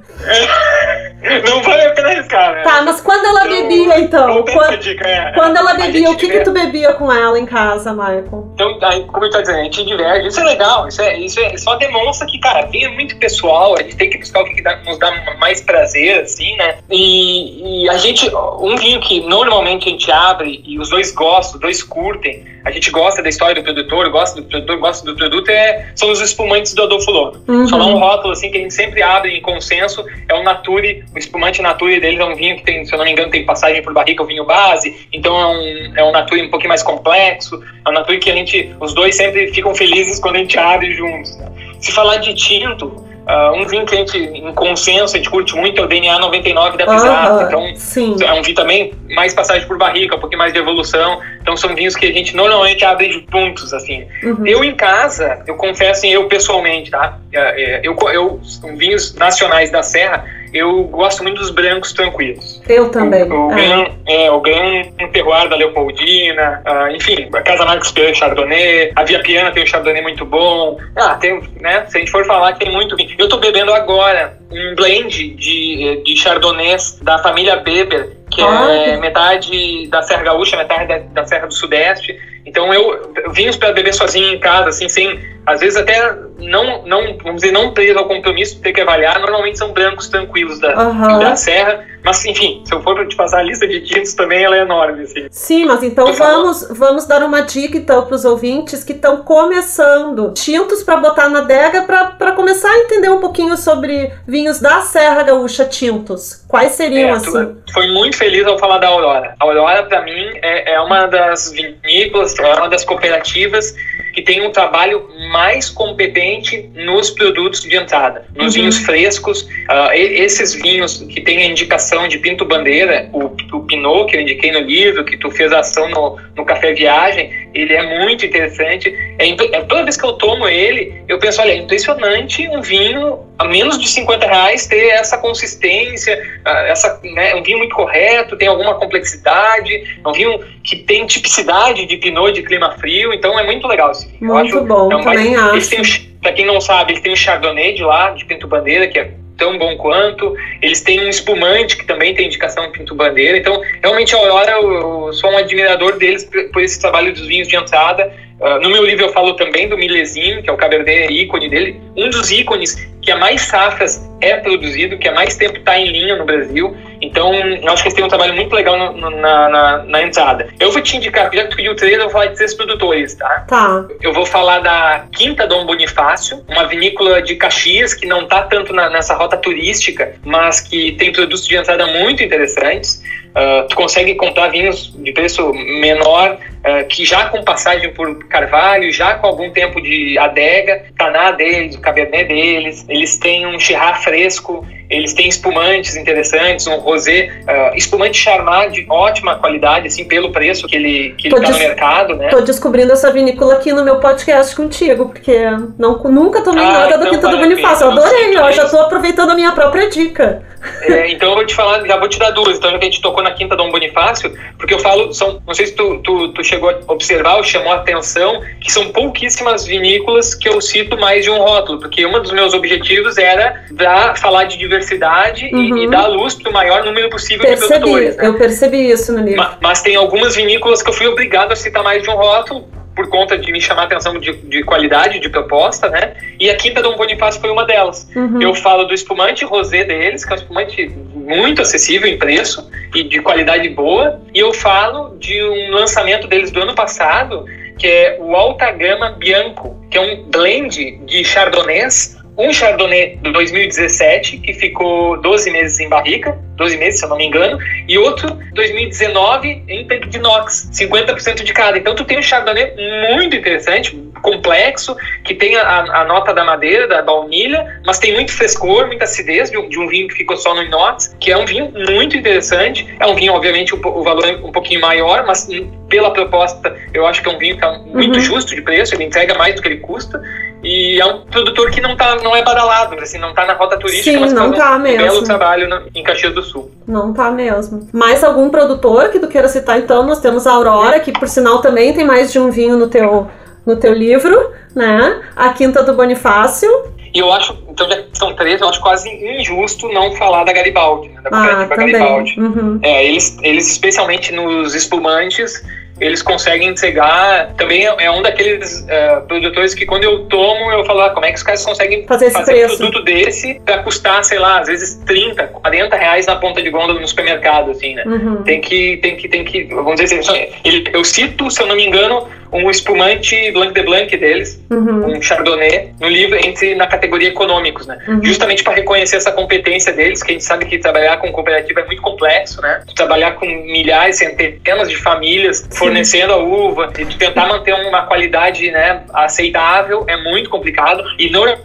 É, 1.22 1.42
não 1.50 1.62
vale 1.62 1.86
a 1.86 1.92
pena 1.92 2.10
arriscar, 2.10 2.56
né? 2.56 2.64
Tá, 2.64 2.82
mas 2.84 3.02
quando 3.02 3.26
ela 3.26 3.48
então, 3.48 3.68
bebia, 3.68 4.00
então? 4.00 4.44
Quando, 4.44 4.78
dica, 4.78 5.08
é. 5.08 5.32
quando 5.34 5.58
ela 5.58 5.74
bebia, 5.74 6.12
o 6.12 6.16
que, 6.16 6.30
que 6.30 6.40
tu 6.42 6.52
bebia 6.52 6.94
com 6.94 7.12
ela 7.12 7.40
em 7.40 7.46
casa, 7.46 7.94
Michael? 7.94 8.52
Então, 8.54 8.80
aí, 8.84 9.04
como 9.06 9.26
eu 9.26 9.32
tô 9.32 9.42
dizendo, 9.42 9.60
a 9.60 9.64
gente 9.64 9.86
diverge 9.86 10.32
isso 10.36 10.42
é 10.42 10.44
legal, 10.44 10.88
isso, 10.88 11.02
é, 11.02 11.20
isso 11.20 11.40
é, 11.40 11.58
só 11.58 11.76
demonstra 11.76 12.28
que, 12.28 12.38
cara, 12.40 12.66
vinho 12.66 12.90
é 12.90 12.92
muito 12.92 13.16
pessoal, 13.18 13.76
a 13.78 13.82
gente 13.82 13.96
tem 13.96 14.10
que 14.10 14.18
buscar 14.18 14.42
o 14.42 14.46
que 14.46 14.62
dá, 14.62 14.76
nos 14.84 15.00
dá 15.00 15.12
mais 15.40 15.62
prazer, 15.62 16.22
assim, 16.22 16.56
né? 16.58 16.80
E, 16.92 17.84
e, 17.84 17.90
a 17.90 17.98
gente, 17.98 18.30
um 18.60 18.76
vinho 18.76 19.00
que 19.00 19.22
normalmente 19.22 19.88
a 19.88 19.92
gente 19.92 20.12
abre 20.12 20.62
e 20.66 20.78
os 20.78 20.90
dois 20.90 21.12
gostam, 21.12 21.56
os 21.56 21.62
dois 21.62 21.82
curtem, 21.82 22.44
a 22.66 22.72
gente 22.72 22.90
gosta 22.90 23.22
da 23.22 23.30
história 23.30 23.56
do 23.56 23.64
produtor, 23.64 24.10
gosta 24.10 24.42
do 24.42 24.48
produtor, 24.48 24.78
gosta 24.78 25.06
do 25.06 25.16
produto, 25.16 25.50
é, 25.50 25.92
são 25.96 26.12
os 26.12 26.20
espumantes 26.20 26.74
do 26.74 26.84
Adolfo 26.84 27.12
Lobo. 27.12 27.38
Uhum. 27.48 27.68
Falar 27.70 27.86
um 27.86 28.00
rótulo, 28.00 28.34
assim, 28.34 28.50
que 28.50 28.58
a 28.58 28.62
gente 28.62 28.74
sempre 28.74 29.04
abre 29.04 29.38
em 29.38 29.42
consenso, 29.42 30.04
é 30.28 30.34
o 30.34 30.44
Nature, 30.44 31.06
o 31.14 31.18
espumante 31.18 31.62
Nature 31.62 32.00
deles 32.00 32.20
é 32.20 32.26
um 32.26 32.36
vinho 32.36 32.58
que 32.58 32.64
tem, 32.64 32.84
se 32.84 32.92
eu 32.92 32.98
não 32.98 33.06
me 33.06 33.12
engano, 33.12 33.30
tem 33.30 33.46
passagem 33.46 33.84
por 33.84 33.94
barrica, 33.94 34.24
o 34.24 34.26
vinho 34.26 34.44
base, 34.46 35.08
então 35.14 35.40
é 35.40 35.46
um, 35.46 35.94
é 35.98 36.04
um 36.04 36.12
Nature 36.12 36.42
um 36.42 36.50
pouquinho 36.50 36.70
mais 36.70 36.82
complexo, 36.82 37.64
é 37.86 37.90
um 37.90 37.94
Nature 37.94 38.18
que 38.18 38.32
a 38.32 38.36
gente, 38.36 38.76
os 38.80 38.96
dois 38.96 39.16
sempre 39.16 39.54
ficam 39.54 39.76
felizes 39.76 40.20
quando 40.26 40.38
a 40.38 40.40
gente 40.40 40.58
abre 40.58 40.92
juntos. 40.96 41.38
Né? 41.38 41.52
Se 41.80 41.92
falar 41.92 42.18
de 42.18 42.34
tinto, 42.34 42.88
uh, 42.88 43.54
um 43.56 43.64
vinho 43.68 43.86
que 43.86 43.94
a 43.94 44.00
gente, 44.00 44.18
em 44.18 44.52
consenso, 44.56 45.14
a 45.14 45.18
gente 45.20 45.30
curte 45.30 45.56
muito 45.56 45.80
é 45.80 45.86
o 45.86 45.88
DNA 45.88 46.18
99 46.18 46.78
da 46.80 46.88
Pisato. 46.88 47.44
então, 47.44 47.76
sim. 47.76 48.16
é 48.24 48.34
um 48.34 48.42
vinho 48.42 48.56
também 48.56 48.92
mais 49.12 49.36
passagem 49.36 49.68
por 49.68 49.78
barrica, 49.78 50.16
um 50.16 50.20
pouquinho 50.20 50.40
mais 50.40 50.52
de 50.52 50.58
evolução. 50.58 51.20
Então, 51.46 51.56
são 51.56 51.76
vinhos 51.76 51.96
que 51.96 52.08
a 52.08 52.12
gente 52.12 52.36
normalmente 52.36 52.84
abre 52.84 53.24
juntos, 53.32 53.72
assim. 53.72 54.08
Uhum. 54.24 54.48
Eu, 54.48 54.64
em 54.64 54.74
casa, 54.74 55.44
eu 55.46 55.54
confesso, 55.54 56.08
eu 56.08 56.28
pessoalmente, 56.28 56.90
tá? 56.90 57.20
É, 57.32 57.62
é, 57.62 57.82
eu, 57.84 57.96
eu, 58.12 58.42
vinhos 58.76 59.14
nacionais 59.14 59.70
da 59.70 59.84
Serra, 59.84 60.26
eu 60.52 60.86
gosto 60.86 61.22
muito 61.22 61.38
dos 61.38 61.52
brancos 61.52 61.94
tranquilos. 61.94 62.64
Eu 62.68 62.90
também. 62.90 63.32
O, 63.32 63.50
o, 63.50 63.52
é. 63.52 63.56
Gran, 63.56 63.86
é, 64.08 64.32
o 64.32 64.42
Gran 64.42 64.84
Terroir 65.14 65.48
da 65.48 65.56
Leopoldina, 65.56 66.64
uh, 66.66 66.96
enfim, 66.96 67.30
a 67.32 67.42
Casa 67.44 67.64
Marcos 67.64 67.92
Pérez 67.92 68.18
Chardonnay, 68.18 68.92
a 68.96 69.04
Via 69.04 69.22
Piana 69.22 69.52
tem 69.52 69.62
um 69.62 69.68
Chardonnay 69.68 70.02
muito 70.02 70.26
bom. 70.26 70.80
Ah, 70.96 71.14
tem, 71.14 71.44
né, 71.62 71.86
se 71.88 71.98
a 71.98 72.00
gente 72.00 72.10
for 72.10 72.26
falar, 72.26 72.54
tem 72.54 72.72
muito 72.72 72.96
vinho. 72.96 73.14
Eu 73.20 73.30
tô 73.30 73.38
bebendo 73.38 73.72
agora 73.72 74.36
um 74.52 74.74
blend 74.76 75.36
de, 75.36 76.02
de 76.04 76.18
Chardonnays 76.18 77.00
da 77.04 77.20
família 77.20 77.58
Beber, 77.58 78.18
que 78.36 78.42
é 78.42 78.98
metade 78.98 79.88
da 79.88 80.02
Serra 80.04 80.24
Gaúcha, 80.24 80.58
metade 80.58 80.88
da, 80.88 80.98
da 81.22 81.26
Serra 81.26 81.48
do 81.48 81.54
Sudeste. 81.54 82.16
Então 82.46 82.74
eu, 82.74 83.14
eu 83.16 83.32
vinhos 83.32 83.56
para 83.56 83.72
beber 83.72 83.94
sozinho 83.94 84.36
em 84.36 84.40
casa, 84.40 84.70
assim, 84.70 84.88
sem 84.90 85.20
às 85.46 85.60
vezes 85.60 85.78
até 85.78 86.16
não, 86.40 86.84
não, 86.86 87.18
vamos 87.18 87.42
dizer, 87.42 87.52
não 87.52 87.74
preso 87.74 87.98
ao 87.98 88.08
compromisso 88.08 88.60
ter 88.62 88.74
que 88.74 88.82
avaliar, 88.82 89.20
normalmente 89.20 89.58
são 89.58 89.72
brancos 89.72 90.10
tranquilos 90.10 90.60
da, 90.60 90.90
uhum. 90.90 91.20
da 91.20 91.36
serra, 91.36 91.86
mas 92.06 92.24
enfim, 92.26 92.62
se 92.64 92.74
eu 92.74 92.82
for 92.82 93.06
te 93.08 93.16
passar 93.16 93.40
a 93.40 93.44
lista 93.44 93.68
de 93.68 93.82
tintos 93.82 94.14
também, 94.14 94.44
ela 94.44 94.56
é 94.56 94.62
enorme, 94.62 95.04
assim. 95.04 95.26
Sim, 95.32 95.66
mas 95.66 95.82
então 95.84 96.14
vamos, 96.14 96.68
vamos 96.70 97.06
dar 97.08 97.24
uma 97.24 97.42
dica 97.42 97.78
então 97.78 98.06
para 98.06 98.16
os 98.16 98.24
ouvintes 98.24 98.84
que 98.84 98.94
estão 98.94 99.24
começando, 99.24 100.32
tintos 100.34 100.84
para 100.84 100.98
botar 100.98 101.28
na 101.30 101.40
adega 101.40 101.82
para 101.82 102.32
começar 102.34 102.70
a 102.70 102.78
entender 102.80 103.10
um 103.10 103.20
pouquinho 103.20 103.58
sobre 103.58 104.12
vinhos 104.28 104.60
da 104.60 104.82
Serra 104.82 105.24
Gaúcha 105.24 105.66
tintos. 105.66 106.46
Quais 106.48 106.74
seriam, 106.74 107.10
é, 107.10 107.14
assim? 107.14 107.58
Foi 107.74 107.88
muito 107.88 108.18
feliz 108.18 108.46
ao 108.46 108.58
falar 108.60 108.78
da 108.78 108.88
Aurora. 108.88 109.36
A 109.40 109.44
Aurora, 109.44 109.84
para 109.84 110.04
mim, 110.04 110.30
é, 110.42 110.74
é 110.74 110.82
uma 110.82 111.08
das 111.08 111.52
vinícolas, 111.52 112.38
é 112.38 112.54
uma 112.56 112.70
das 112.70 112.86
cooperativas 112.86 113.74
que 114.14 114.22
tem 114.22 114.46
um 114.46 114.52
trabalho 114.52 115.10
mais 115.32 115.70
competente 115.70 116.70
nos 116.76 117.10
produtos 117.10 117.62
de 117.62 117.76
entrada, 117.76 118.26
nos 118.36 118.56
uhum. 118.56 118.62
vinhos 118.62 118.78
frescos. 118.80 119.42
Uh, 119.42 119.92
esses 119.94 120.54
vinhos 120.54 121.00
que 121.00 121.22
têm 121.22 121.40
a 121.40 121.46
indicação 121.46 122.08
de 122.08 122.18
Pinto 122.18 122.46
Bandeira, 122.46 123.10
o, 123.14 123.26
o 123.56 123.64
Pinot, 123.64 124.10
que 124.10 124.18
eu 124.18 124.22
indiquei 124.22 124.52
no 124.52 124.60
livro, 124.60 125.04
que 125.04 125.18
tu 125.18 125.32
fez 125.32 125.52
ação 125.52 125.90
no, 125.90 126.18
no 126.36 126.46
Café 126.46 126.74
Viagem, 126.74 127.32
ele 127.54 127.74
é 127.74 128.00
muito 128.00 128.26
interessante. 128.26 128.94
É, 129.18 129.30
é, 129.30 129.62
toda 129.62 129.84
vez 129.84 129.96
que 129.98 130.06
eu 130.06 130.14
tomo 130.14 130.48
ele, 130.48 131.02
eu 131.08 131.18
penso, 131.18 131.42
olha, 131.42 131.52
é 131.52 131.58
impressionante 131.58 132.48
um 132.50 132.62
vinho 132.62 133.20
a 133.38 133.46
menos 133.46 133.78
de 133.78 133.88
50 133.88 134.26
reais 134.26 134.66
ter 134.68 134.88
essa 134.90 135.18
consistência, 135.18 136.22
uh, 136.46 136.50
essa, 136.68 137.00
né, 137.04 137.36
um 137.36 137.44
vinho 137.44 137.58
muito 137.58 137.76
correto, 137.76 138.38
tem 138.38 138.48
alguma 138.48 138.76
complexidade, 138.76 139.74
é 140.04 140.08
um 140.08 140.14
vinho 140.14 140.40
que 140.64 140.78
tem 140.78 141.06
tipicidade 141.06 141.86
de 141.86 141.98
Pinot 141.98 142.34
de 142.34 142.44
clima 142.44 142.72
frio, 142.80 143.14
então 143.14 143.38
é 143.40 143.44
muito 143.44 143.68
legal 143.68 143.92
esse 143.92 144.08
vinho. 144.08 144.34
Muito 144.34 144.58
acho, 144.58 144.66
bom, 144.66 144.92
é 144.92 144.96
um 144.96 145.04
também 145.16 145.36
acho. 145.36 146.16
Para 146.22 146.34
quem 146.34 146.46
não 146.46 146.60
sabe, 146.60 146.94
eles 146.94 147.04
têm 147.04 147.14
o 147.14 147.18
Chardonnay 147.18 147.74
de 147.74 147.84
lá, 147.84 148.10
de 148.12 148.26
Pinto 148.26 148.48
Bandeira, 148.48 148.88
que 148.88 148.98
é 148.98 149.12
tão 149.38 149.58
bom 149.58 149.78
quanto. 149.78 150.36
Eles 150.62 150.82
têm 150.82 151.06
um 151.06 151.10
espumante 151.10 151.78
que 151.78 151.86
também 151.86 152.16
tem 152.16 152.26
indicação 152.26 152.72
Pinto 152.72 152.96
Bandeira. 152.96 153.38
Então, 153.38 153.62
realmente, 153.82 154.16
a 154.16 154.18
Aurora, 154.18 154.52
eu, 154.54 154.74
eu 155.08 155.14
sou 155.14 155.32
um 155.32 155.38
admirador 155.38 155.98
deles 155.98 156.28
por 156.52 156.62
esse 156.62 156.80
trabalho 156.80 157.14
dos 157.14 157.28
vinhos 157.28 157.48
de 157.48 157.56
entrada. 157.56 158.12
Uh, 158.40 158.60
no 158.62 158.70
meu 158.70 158.84
livro 158.86 159.06
eu 159.06 159.14
falo 159.14 159.34
também 159.34 159.70
do 159.70 159.78
Milesim, 159.78 160.42
que 160.42 160.50
é 160.50 160.54
o 160.54 160.58
Cabernet 160.58 161.14
ícone 161.14 161.50
dele, 161.50 161.82
um 161.96 162.10
dos 162.10 162.32
ícones 162.32 162.76
que 163.06 163.12
há 163.12 163.18
mais 163.18 163.44
safras 163.44 164.04
é 164.20 164.36
produzido, 164.38 164.98
que 164.98 165.08
há 165.08 165.14
mais 165.14 165.38
tempo 165.38 165.58
está 165.60 165.80
em 165.80 165.92
linha 165.92 166.16
no 166.16 166.26
Brasil. 166.26 166.76
Então, 167.00 167.34
eu 167.36 167.72
acho 167.72 167.84
que 167.84 167.90
eles 167.90 167.94
têm 167.94 168.04
um 168.04 168.10
trabalho 168.10 168.34
muito 168.34 168.54
legal 168.56 168.94
no, 168.94 169.10
na, 169.12 169.50
na, 169.50 169.84
na, 169.84 170.02
entrada. 170.02 170.50
Eu 170.60 170.72
vou 170.72 170.82
te 170.82 170.98
indicar, 170.98 171.30
já 171.32 171.44
que 171.44 171.50
tu 171.50 171.56
pediu 171.56 171.76
três, 171.76 171.94
eu 171.94 172.02
vou 172.02 172.10
falar 172.10 172.28
de 172.28 172.36
três 172.36 172.56
produtores, 172.56 173.14
tá? 173.14 173.46
Tá. 173.48 173.86
Eu 174.02 174.12
vou 174.12 174.26
falar 174.26 174.60
da 174.60 175.06
Quinta 175.12 175.46
Dom 175.46 175.68
Bonifácio, 175.68 176.44
uma 176.48 176.66
vinícola 176.66 177.22
de 177.22 177.36
Caxias 177.36 177.94
que 177.94 178.08
não 178.08 178.24
está 178.24 178.42
tanto 178.42 178.74
na, 178.74 178.90
nessa 178.90 179.14
rota 179.14 179.38
turística, 179.38 180.16
mas 180.26 180.60
que 180.60 180.94
tem 180.94 181.12
produtos 181.12 181.48
de 181.48 181.56
entrada 181.56 181.86
muito 181.86 182.24
interessantes. 182.24 183.04
Uh, 183.36 183.68
tu 183.68 183.76
consegue 183.76 184.16
comprar 184.16 184.48
vinhos 184.48 184.96
de 184.96 185.12
preço 185.12 185.54
menor 185.54 186.40
uh, 186.66 186.88
que 186.88 187.06
já 187.06 187.30
com 187.30 187.44
passagem 187.44 187.94
por 187.94 188.28
Carvalho, 188.28 188.92
já 188.92 189.16
com 189.16 189.28
algum 189.28 189.52
tempo 189.52 189.82
de 189.82 190.18
adega, 190.18 190.86
taná 190.98 191.32
deles, 191.32 191.76
o 191.76 191.82
cabernet 191.82 192.28
deles, 192.28 192.86
eles 192.90 193.18
têm 193.18 193.46
um 193.46 193.60
chirá 193.60 193.94
fresco, 193.96 194.66
eles 194.90 195.14
têm 195.14 195.28
espumantes 195.28 195.96
interessantes, 195.96 196.68
um 196.68 196.78
rosé, 196.78 197.30
uh, 197.44 197.76
espumante 197.76 198.18
Charmat 198.18 198.72
de 198.72 198.86
ótima 198.90 199.36
qualidade, 199.36 199.88
assim, 199.88 200.06
pelo 200.06 200.32
preço 200.32 200.68
que 200.68 200.76
ele, 200.76 201.16
que 201.18 201.28
ele 201.28 201.40
tá 201.40 201.52
no 201.52 201.58
mercado, 201.58 202.16
né? 202.16 202.30
Tô 202.30 202.42
descobrindo 202.42 202.92
essa 202.94 203.12
vinícola 203.12 203.56
aqui 203.56 203.72
no 203.74 203.84
meu 203.84 204.00
podcast 204.00 204.56
contigo, 204.56 205.10
porque 205.10 205.38
não, 205.78 205.98
nunca 206.04 206.42
tomei 206.42 206.64
ah, 206.64 206.72
nada 206.72 206.98
do 206.98 207.10
Quinta 207.10 207.30
do 207.30 207.38
Bonifácio. 207.38 207.86
Eu 207.86 207.92
adorei, 207.92 208.38
eu 208.38 208.52
já 208.52 208.70
tô 208.70 208.80
aproveitando 208.80 209.32
a 209.32 209.36
minha 209.36 209.52
própria 209.52 209.90
dica. 209.90 210.44
É, 210.84 211.10
então 211.12 211.30
eu 211.30 211.36
vou 211.36 211.46
te 211.46 211.56
falar, 211.56 211.86
já 211.86 211.98
vou 211.98 212.08
te 212.08 212.20
dar 212.20 212.32
duas. 212.32 212.58
Então 212.58 212.72
já 212.72 212.78
que 212.78 212.86
a 212.86 212.90
gente 212.90 213.02
tocou 213.02 213.24
na 213.24 213.32
Quinta 213.32 213.56
Dom 213.56 213.72
Bonifácio, 213.72 214.34
porque 214.58 214.74
eu 214.74 214.80
falo, 214.80 215.14
são, 215.14 215.42
não 215.46 215.54
sei 215.54 215.68
se 215.68 215.76
tu, 215.76 216.00
tu, 216.04 216.30
tu 216.30 216.44
chegou 216.56 216.70
a 216.70 216.80
observar 216.88 217.38
ou 217.38 217.44
chamou 217.44 217.74
a 217.74 217.76
atenção, 217.76 218.42
que 218.62 218.72
são 218.72 218.92
pouquíssimas 218.92 219.66
vinícolas 219.66 220.34
que 220.34 220.48
eu 220.48 220.60
cito 220.62 220.98
mais 220.98 221.24
de 221.24 221.30
um 221.30 221.38
rótulo, 221.38 221.80
porque 221.80 222.06
um 222.06 222.22
dos 222.22 222.32
meus 222.32 222.54
objetivos 222.54 223.18
era 223.18 223.66
dar, 223.72 224.18
falar 224.18 224.46
de 224.46 224.58
diversidade 224.58 225.50
uhum. 225.54 225.78
e, 225.78 225.84
e, 225.84 225.90
dar 225.90 226.08
luz 226.08 226.36
para 226.36 226.50
o 226.50 226.54
maior 226.54 226.84
número 226.86 227.10
possível 227.10 227.46
percebi, 227.46 227.74
de 227.74 227.80
produtores. 227.80 228.18
Né? 228.18 228.28
Eu 228.28 228.38
percebi 228.38 228.90
isso 228.90 229.12
no 229.12 229.20
livro. 229.20 229.38
Mas, 229.38 229.58
mas 229.62 229.82
tem 229.82 229.96
algumas 229.96 230.36
vinícolas 230.36 230.82
que 230.82 230.90
eu 230.90 230.94
fui 230.94 231.08
obrigado 231.08 231.52
a 231.52 231.56
citar 231.56 231.84
mais 231.84 232.02
de 232.02 232.10
um 232.10 232.16
rótulo, 232.16 232.68
por 232.96 233.10
conta 233.10 233.38
de 233.38 233.52
me 233.52 233.60
chamar 233.60 233.84
a 233.84 233.86
atenção 233.86 234.18
de, 234.20 234.34
de, 234.34 234.64
qualidade, 234.64 235.20
de 235.20 235.30
proposta, 235.30 235.90
né? 235.90 236.14
E 236.40 236.50
a 236.50 236.56
Quinta 236.56 236.82
Dom 236.82 236.96
Bonifácio 236.96 237.42
foi 237.42 237.50
uma 237.50 237.66
delas. 237.66 238.08
Uhum. 238.16 238.42
Eu 238.42 238.56
falo 238.56 238.86
do 238.86 238.94
espumante 238.94 239.44
rosé 239.44 239.84
deles, 239.84 240.24
que 240.24 240.32
é 240.32 240.36
um 240.36 240.40
espumante 240.40 240.88
muito 241.14 241.62
acessível 241.62 242.08
em 242.08 242.18
preço 242.18 242.70
e 242.96 243.04
de 243.04 243.22
qualidade 243.22 243.68
boa. 243.70 244.22
E 244.34 244.40
eu 244.40 244.54
falo 244.54 245.18
de 245.20 245.44
um 245.44 245.72
lançamento 245.72 246.28
deles 246.28 246.52
do 246.52 246.62
ano 246.62 246.74
passado, 246.74 247.46
que 247.78 247.86
é 247.86 248.18
o 248.20 248.36
Alta 248.36 248.72
Gama 248.72 249.12
Bianco, 249.12 249.76
que 249.92 249.98
é 249.98 250.02
um 250.02 250.24
blend 250.24 250.98
de 251.06 251.24
chardonnays 251.24 252.18
um 252.38 252.52
Chardonnay 252.52 253.18
de 253.22 253.32
2017, 253.32 254.40
que 254.40 254.54
ficou 254.54 255.20
12 255.22 255.50
meses 255.52 255.80
em 255.80 255.88
barrica, 255.88 256.38
12 256.56 256.78
meses, 256.78 257.00
se 257.00 257.06
eu 257.06 257.10
não 257.10 257.18
me 257.18 257.26
engano, 257.26 257.58
e 257.88 257.98
outro 257.98 258.38
2019 258.54 259.64
em 259.68 259.88
tanque 259.88 260.10
de 260.10 260.18
inox, 260.18 260.70
50% 260.74 261.44
de 261.44 261.54
cada. 261.54 261.78
Então 261.78 261.96
tu 261.96 262.04
tem 262.04 262.18
um 262.18 262.22
Chardonnay 262.22 262.74
muito 263.14 263.36
interessante, 263.36 263.96
complexo, 264.22 264.96
que 265.24 265.36
tem 265.36 265.56
a, 265.56 265.80
a, 265.80 266.06
nota 266.06 266.34
da 266.34 266.44
madeira, 266.44 266.88
da 266.88 267.02
baunilha, 267.02 267.80
mas 267.86 268.00
tem 268.00 268.14
muito 268.14 268.32
frescor, 268.32 268.88
muita 268.88 269.04
acidez 269.04 269.52
de 269.52 269.58
um, 269.58 269.70
de 269.70 269.80
um, 269.80 269.88
vinho 269.88 270.08
que 270.08 270.16
ficou 270.16 270.36
só 270.36 270.56
no 270.56 270.64
inox, 270.64 271.16
que 271.20 271.32
é 271.32 271.38
um 271.38 271.46
vinho 271.46 271.72
muito 271.90 272.18
interessante. 272.18 272.88
É 273.00 273.06
um 273.06 273.16
vinho, 273.16 273.34
obviamente, 273.34 273.76
o, 273.76 273.78
o 273.78 274.04
valor 274.04 274.26
é 274.26 274.36
um 274.38 274.52
pouquinho 274.52 274.82
maior, 274.82 275.26
mas 275.26 275.48
pela 275.90 276.12
proposta 276.12 276.76
eu 276.94 277.06
acho 277.06 277.22
que 277.22 277.30
é 277.30 277.32
um 277.32 277.38
vinho 277.38 277.58
que 277.58 277.66
é 277.66 277.78
muito 277.78 278.16
uhum. 278.16 278.22
justo 278.22 278.56
de 278.56 278.62
preço, 278.62 278.96
ele 278.96 279.04
entrega 279.04 279.36
mais 279.36 279.56
do 279.56 279.62
que 279.62 279.68
ele 279.68 279.78
custa. 279.78 280.22
E 280.66 281.00
é 281.00 281.06
um 281.06 281.22
produtor 281.22 281.70
que 281.70 281.80
não, 281.80 281.96
tá, 281.96 282.16
não 282.16 282.36
é 282.36 282.42
badalado, 282.42 282.96
assim, 282.96 283.20
não 283.20 283.36
tá 283.36 283.46
na 283.46 283.54
rota 283.54 283.78
turística, 283.78 284.10
Sim, 284.10 284.18
mas 284.18 284.34
não 284.34 284.52
tá 284.52 284.78
um 284.78 284.80
mesmo. 284.80 284.98
belo 284.98 285.24
trabalho 285.24 285.70
no, 285.70 285.84
em 285.94 286.02
Caxias 286.02 286.34
do 286.34 286.42
Sul. 286.42 286.72
Não 286.88 287.14
tá 287.14 287.30
mesmo. 287.30 287.88
Mais 287.94 288.24
algum 288.24 288.50
produtor 288.50 289.10
que 289.10 289.20
tu 289.20 289.28
queira 289.28 289.48
citar, 289.48 289.78
então? 289.78 290.04
Nós 290.08 290.20
temos 290.20 290.48
a 290.48 290.54
Aurora, 290.54 291.00
que 291.00 291.12
por 291.12 291.28
sinal 291.28 291.62
também 291.62 291.94
tem 291.94 292.04
mais 292.04 292.32
de 292.32 292.40
um 292.40 292.50
vinho 292.50 292.78
no 292.78 292.88
teu, 292.88 293.28
no 293.64 293.76
teu 293.76 293.94
livro, 293.94 294.52
né? 294.76 295.22
A 295.36 295.50
Quinta 295.50 295.84
do 295.84 295.94
Bonifácio. 295.94 296.68
E 297.14 297.20
eu 297.20 297.32
acho, 297.32 297.56
então 297.70 297.88
já 297.88 298.04
são 298.14 298.34
três, 298.34 298.60
eu 298.60 298.68
acho 298.68 298.82
quase 298.82 299.08
injusto 299.08 299.88
não 299.90 300.16
falar 300.16 300.46
da 300.46 300.52
Garibaldi, 300.52 301.10
né, 301.10 301.22
da 301.22 301.30
ah, 301.30 301.68
também. 301.68 301.92
Garibaldi. 301.92 302.40
Uhum. 302.40 302.80
É, 302.82 303.06
eles, 303.06 303.38
eles, 303.44 303.72
especialmente 303.72 304.34
nos 304.34 304.74
espumantes, 304.74 305.64
eles 306.00 306.22
conseguem 306.22 306.70
entregar. 306.70 307.54
Também 307.56 307.86
é, 307.86 307.96
é 308.00 308.12
um 308.12 308.22
daqueles 308.22 308.82
uh, 308.82 309.26
produtores 309.28 309.74
que 309.74 309.86
quando 309.86 310.04
eu 310.04 310.26
tomo, 310.26 310.72
eu 310.72 310.84
falo, 310.86 311.02
ah, 311.02 311.10
como 311.12 311.26
é 311.26 311.30
que 311.30 311.38
os 311.38 311.44
caras 311.44 311.64
conseguem 311.64 312.06
fazer, 312.06 312.32
fazer 312.32 312.66
um 312.66 312.78
produto 312.78 313.04
desse 313.04 313.62
para 313.66 313.80
custar, 313.84 314.24
sei 314.24 314.40
lá, 314.40 314.60
às 314.60 314.68
vezes 314.68 314.96
30, 315.06 315.48
40 315.48 315.96
reais 315.96 316.26
na 316.26 316.36
ponta 316.36 316.62
de 316.62 316.70
gôndola 316.70 317.00
no 317.00 317.08
supermercado, 317.08 317.72
assim, 317.72 317.96
né? 317.96 318.04
Uhum. 318.06 318.44
Tem 318.44 318.62
que, 318.62 318.98
tem 318.98 319.16
que, 319.16 319.28
tem 319.28 319.46
que, 319.46 319.64
vamos 319.64 320.00
dizer 320.00 320.20
assim, 320.20 320.48
eu 320.94 321.04
cito, 321.04 321.50
se 321.50 321.62
eu 321.62 321.68
não 321.68 321.76
me 321.76 321.86
engano, 321.86 322.28
um 322.52 322.70
espumante 322.70 323.52
Blanc 323.52 323.74
de 323.74 323.84
Blanc 323.84 324.18
deles, 324.18 324.62
uhum. 324.70 325.18
um 325.18 325.22
Chardonnay, 325.22 325.92
no 326.00 326.08
livro 326.08 326.38
entre 326.38 326.76
na 326.76 326.88
categoria 326.88 327.30
econômicos, 327.30 327.86
né? 327.86 327.98
Uhum. 328.08 328.24
Justamente 328.24 328.64
para 328.64 328.74
reconhecer 328.74 329.18
essa 329.18 329.32
competência 329.32 329.92
deles, 329.92 330.24
que 330.24 330.32
a 330.32 330.34
gente 330.34 330.44
sabe 330.44 330.66
que 330.66 330.78
trabalhar 330.78 331.18
com 331.18 331.32
cooperativa 331.32 331.82
é 331.82 331.86
muito 331.86 332.02
complexo, 332.02 332.62
né? 332.62 332.82
Trabalhar 332.96 333.32
com 333.32 333.46
milhares, 333.46 334.18
centenas 334.18 334.90
de 334.90 334.96
famílias 334.96 335.68
fornecendo 335.86 336.34
a 336.34 336.38
uva, 336.38 336.92
e 336.98 337.06
tentar 337.06 337.48
manter 337.48 337.74
uma 337.74 338.04
qualidade, 338.04 338.72
né, 338.72 339.04
aceitável 339.14 340.06
é 340.08 340.18
muito 340.18 340.50
complicado. 340.50 341.04
E 341.18 341.30
normalmente 341.30 341.64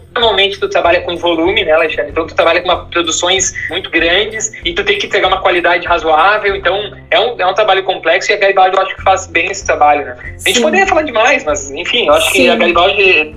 tu 0.59 0.69
trabalha 0.69 1.01
com 1.03 1.17
volume, 1.17 1.65
né, 1.65 1.73
Alexandre? 1.73 2.11
Então 2.11 2.27
tu 2.27 2.35
trabalha 2.35 2.61
com 2.61 2.69
uma, 2.69 2.87
produções 2.87 3.53
muito 3.71 3.91
grandes 3.91 4.53
e 4.65 4.73
tu 4.73 4.85
tem 4.85 4.99
que 4.99 5.07
entregar 5.07 5.29
uma 5.29 5.41
qualidade 5.41 5.87
razoável, 5.87 6.55
então 6.55 6.93
é 7.11 7.21
um, 7.21 7.41
é 7.41 7.47
um 7.47 7.55
trabalho 7.55 7.85
complexo 7.85 8.31
e 8.31 8.35
a 8.35 8.39
Garibaldi 8.39 8.77
eu 8.77 8.83
acho 8.83 8.97
que 8.97 9.03
faz 9.03 9.27
bem 9.27 9.51
esse 9.51 9.65
trabalho, 9.65 10.05
né? 10.05 10.17
A 10.21 10.49
gente 10.49 10.57
Sim. 10.57 10.63
poderia 10.63 10.87
falar 10.87 11.03
demais, 11.03 11.45
mas 11.45 11.71
enfim, 11.71 12.07
eu 12.07 12.15
acho 12.15 12.33
Sim. 12.33 12.33
que 12.33 12.49
a 12.49 12.57
Garibaldi, 12.57 13.37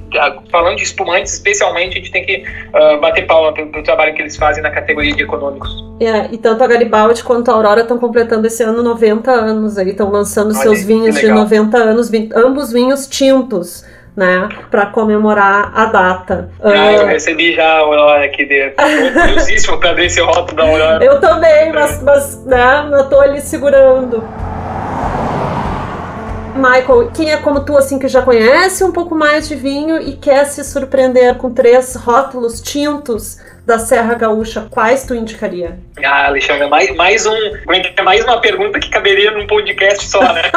falando 0.51 0.77
de 0.77 0.83
espumantes 0.83 1.33
especialmente, 1.33 1.97
a 1.97 2.01
gente 2.01 2.12
tem 2.12 2.25
que 2.25 2.43
uh, 2.73 2.99
bater 2.99 3.25
palma 3.27 3.53
pelo, 3.53 3.83
trabalho 3.83 4.13
que 4.13 4.21
eles 4.21 4.36
fazem 4.36 4.63
na 4.63 4.71
categoria 4.71 5.13
de 5.13 5.23
econômicos. 5.23 5.69
É, 5.99 6.33
e 6.33 6.38
tanto 6.38 6.63
a 6.63 6.67
Garibaldi 6.67 7.23
quanto 7.23 7.49
a 7.51 7.53
Aurora 7.53 7.81
estão 7.81 7.97
completando 7.97 8.47
esse 8.47 8.63
ano 8.63 8.81
90 8.81 9.31
anos 9.31 9.77
aí, 9.77 9.89
estão 9.89 10.09
lançando 10.09 10.53
Olha, 10.53 10.57
seus 10.57 10.83
vinhos 10.83 11.15
de 11.15 11.27
90 11.27 11.77
anos, 11.77 12.12
ambos 12.36 12.71
vinhos 12.71 13.07
tintos 13.07 13.86
né, 14.15 14.47
para 14.69 14.86
comemorar 14.88 15.71
a 15.76 15.86
data. 15.86 16.49
Ah, 16.62 16.69
uh... 16.69 16.73
eu 16.73 17.08
recebi 17.08 17.56
já 17.56 17.65
a 17.65 17.80
Aurora 17.80 18.26
aqui 18.26 18.45
dentro. 18.45 18.76
Curiosíssimo 19.21 19.80
para 19.80 19.93
ver 19.93 20.06
esse 20.06 20.21
rótulo 20.21 20.56
da 20.56 20.63
Aurora. 20.63 21.04
Eu 21.04 21.19
também, 21.19 21.71
mas, 21.71 22.02
mas 22.04 22.45
né, 22.45 22.89
eu 22.91 23.10
tô 23.10 23.19
ali 23.19 23.41
segurando. 23.41 24.23
Michael, 26.56 27.10
quem 27.13 27.32
é 27.32 27.38
como 27.38 27.62
tu, 27.62 27.76
assim, 27.76 27.97
que 27.97 28.08
já 28.08 28.21
conhece 28.21 28.84
um 28.84 28.91
pouco 28.91 29.15
mais 29.15 29.47
de 29.47 29.56
vinho 29.56 29.99
e 29.99 30.13
quer 30.13 30.45
se 30.45 30.63
surpreender 30.63 31.36
com 31.36 31.52
três 31.52 31.95
rótulos 31.95 32.62
tintos 32.62 33.39
da 33.65 33.80
Serra 33.80 34.13
Gaúcha, 34.15 34.67
quais 34.69 35.06
tu 35.06 35.15
indicaria? 35.15 35.80
Ah, 36.04 36.28
Alexandre, 36.28 36.67
mais, 36.67 36.93
mais 36.95 37.26
um. 37.26 37.38
Mais 38.04 38.23
uma 38.23 38.41
pergunta 38.41 38.80
que 38.80 38.89
caberia 38.89 39.32
num 39.32 39.47
podcast 39.47 40.06
só, 40.06 40.21
né? 40.21 40.43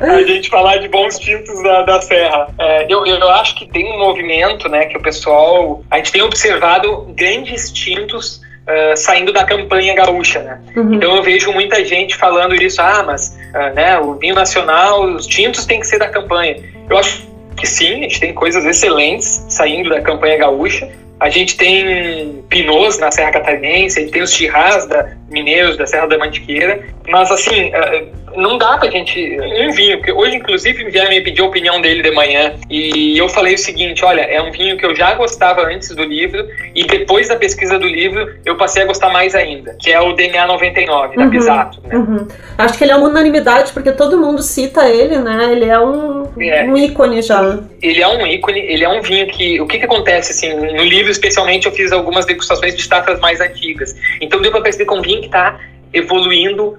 a 0.00 0.22
gente 0.22 0.50
falar 0.50 0.78
de 0.78 0.88
bons 0.88 1.18
tintos 1.18 1.62
da, 1.62 1.82
da 1.82 2.02
Serra. 2.02 2.48
É, 2.58 2.86
eu, 2.92 3.06
eu 3.06 3.30
acho 3.30 3.54
que 3.54 3.66
tem 3.66 3.90
um 3.90 3.98
movimento, 3.98 4.68
né, 4.68 4.86
que 4.86 4.96
o 4.96 5.02
pessoal. 5.02 5.82
A 5.90 5.96
gente 5.96 6.12
tem 6.12 6.22
observado 6.22 7.06
grandes 7.16 7.70
tintos 7.70 8.40
Uh, 8.62 8.96
saindo 8.96 9.32
da 9.32 9.42
campanha 9.42 9.92
gaúcha, 9.92 10.40
né? 10.40 10.60
Uhum. 10.76 10.94
Então 10.94 11.16
eu 11.16 11.22
vejo 11.24 11.50
muita 11.50 11.84
gente 11.84 12.14
falando 12.14 12.54
isso, 12.54 12.80
ah, 12.80 13.02
mas 13.04 13.36
uh, 13.52 13.74
né, 13.74 13.98
o 13.98 14.14
vinho 14.14 14.36
nacional, 14.36 15.02
os 15.02 15.26
tintos 15.26 15.66
têm 15.66 15.80
que 15.80 15.86
ser 15.88 15.98
da 15.98 16.08
campanha. 16.08 16.62
Eu 16.88 16.96
acho 16.96 17.26
que 17.56 17.66
sim, 17.66 17.90
a 17.90 18.02
gente 18.02 18.20
tem 18.20 18.32
coisas 18.32 18.64
excelentes 18.64 19.44
saindo 19.48 19.90
da 19.90 20.00
campanha 20.00 20.38
gaúcha, 20.38 20.88
a 21.22 21.30
gente 21.30 21.56
tem 21.56 22.44
pinôs 22.48 22.98
na 22.98 23.12
Serra 23.12 23.30
Catarinense, 23.30 23.96
a 23.96 24.02
gente 24.02 24.12
tem 24.12 24.22
os 24.22 24.32
chirrás 24.32 24.86
da, 24.86 25.08
mineiros 25.30 25.76
da 25.76 25.86
Serra 25.86 26.08
da 26.08 26.18
Mantiqueira, 26.18 26.82
mas 27.06 27.30
assim, 27.30 27.70
eh, 27.72 28.06
não 28.36 28.58
dá 28.58 28.76
pra 28.76 28.90
gente. 28.90 29.38
Um 29.40 29.70
vinho, 29.72 29.98
porque 29.98 30.10
hoje, 30.10 30.36
inclusive, 30.36 30.84
vieram 30.90 31.10
me 31.10 31.20
pedir 31.20 31.42
a 31.42 31.44
opinião 31.44 31.80
dele 31.80 32.02
de 32.02 32.10
manhã, 32.10 32.54
e 32.68 33.16
eu 33.16 33.28
falei 33.28 33.54
o 33.54 33.58
seguinte: 33.58 34.04
olha, 34.04 34.22
é 34.22 34.42
um 34.42 34.50
vinho 34.50 34.76
que 34.76 34.84
eu 34.84 34.96
já 34.96 35.14
gostava 35.14 35.62
antes 35.62 35.94
do 35.94 36.02
livro, 36.02 36.44
e 36.74 36.84
depois 36.84 37.28
da 37.28 37.36
pesquisa 37.36 37.78
do 37.78 37.86
livro, 37.86 38.34
eu 38.44 38.56
passei 38.56 38.82
a 38.82 38.86
gostar 38.86 39.10
mais 39.10 39.34
ainda, 39.34 39.76
que 39.80 39.92
é 39.92 40.00
o 40.00 40.12
DNA 40.14 40.46
99, 40.46 41.16
da 41.16 41.22
uhum, 41.22 41.30
Pisato. 41.30 41.80
Né? 41.84 41.96
Uhum. 41.96 42.26
Acho 42.58 42.76
que 42.76 42.84
ele 42.84 42.92
é 42.92 42.96
uma 42.96 43.08
unanimidade, 43.08 43.72
porque 43.72 43.92
todo 43.92 44.18
mundo 44.18 44.42
cita 44.42 44.88
ele, 44.88 45.18
né? 45.18 45.52
Ele 45.52 45.66
é 45.66 45.78
um, 45.78 46.21
é, 46.38 46.64
um 46.64 46.76
ícone 46.76 47.22
já. 47.22 47.60
Ele 47.80 48.02
é 48.02 48.08
um 48.08 48.26
ícone, 48.26 48.60
ele 48.60 48.84
é 48.84 48.88
um 48.88 49.02
vinho 49.02 49.26
que. 49.26 49.60
O 49.60 49.66
que, 49.66 49.78
que 49.78 49.84
acontece, 49.84 50.32
assim, 50.32 50.54
no 50.54 50.84
livro, 50.84 51.10
especialmente, 51.10 51.66
eu 51.66 51.72
fiz 51.72 51.92
algumas 51.92 52.24
degustações 52.24 52.76
de 52.76 52.82
safras 52.82 53.20
mais 53.20 53.40
antigas. 53.40 53.94
Então 54.20 54.40
deu 54.40 54.50
pra 54.50 54.60
perceber 54.60 54.86
que 54.86 54.94
é 54.94 54.96
um 54.96 55.02
vinho 55.02 55.20
que 55.20 55.26
está 55.26 55.58
evoluindo 55.92 56.78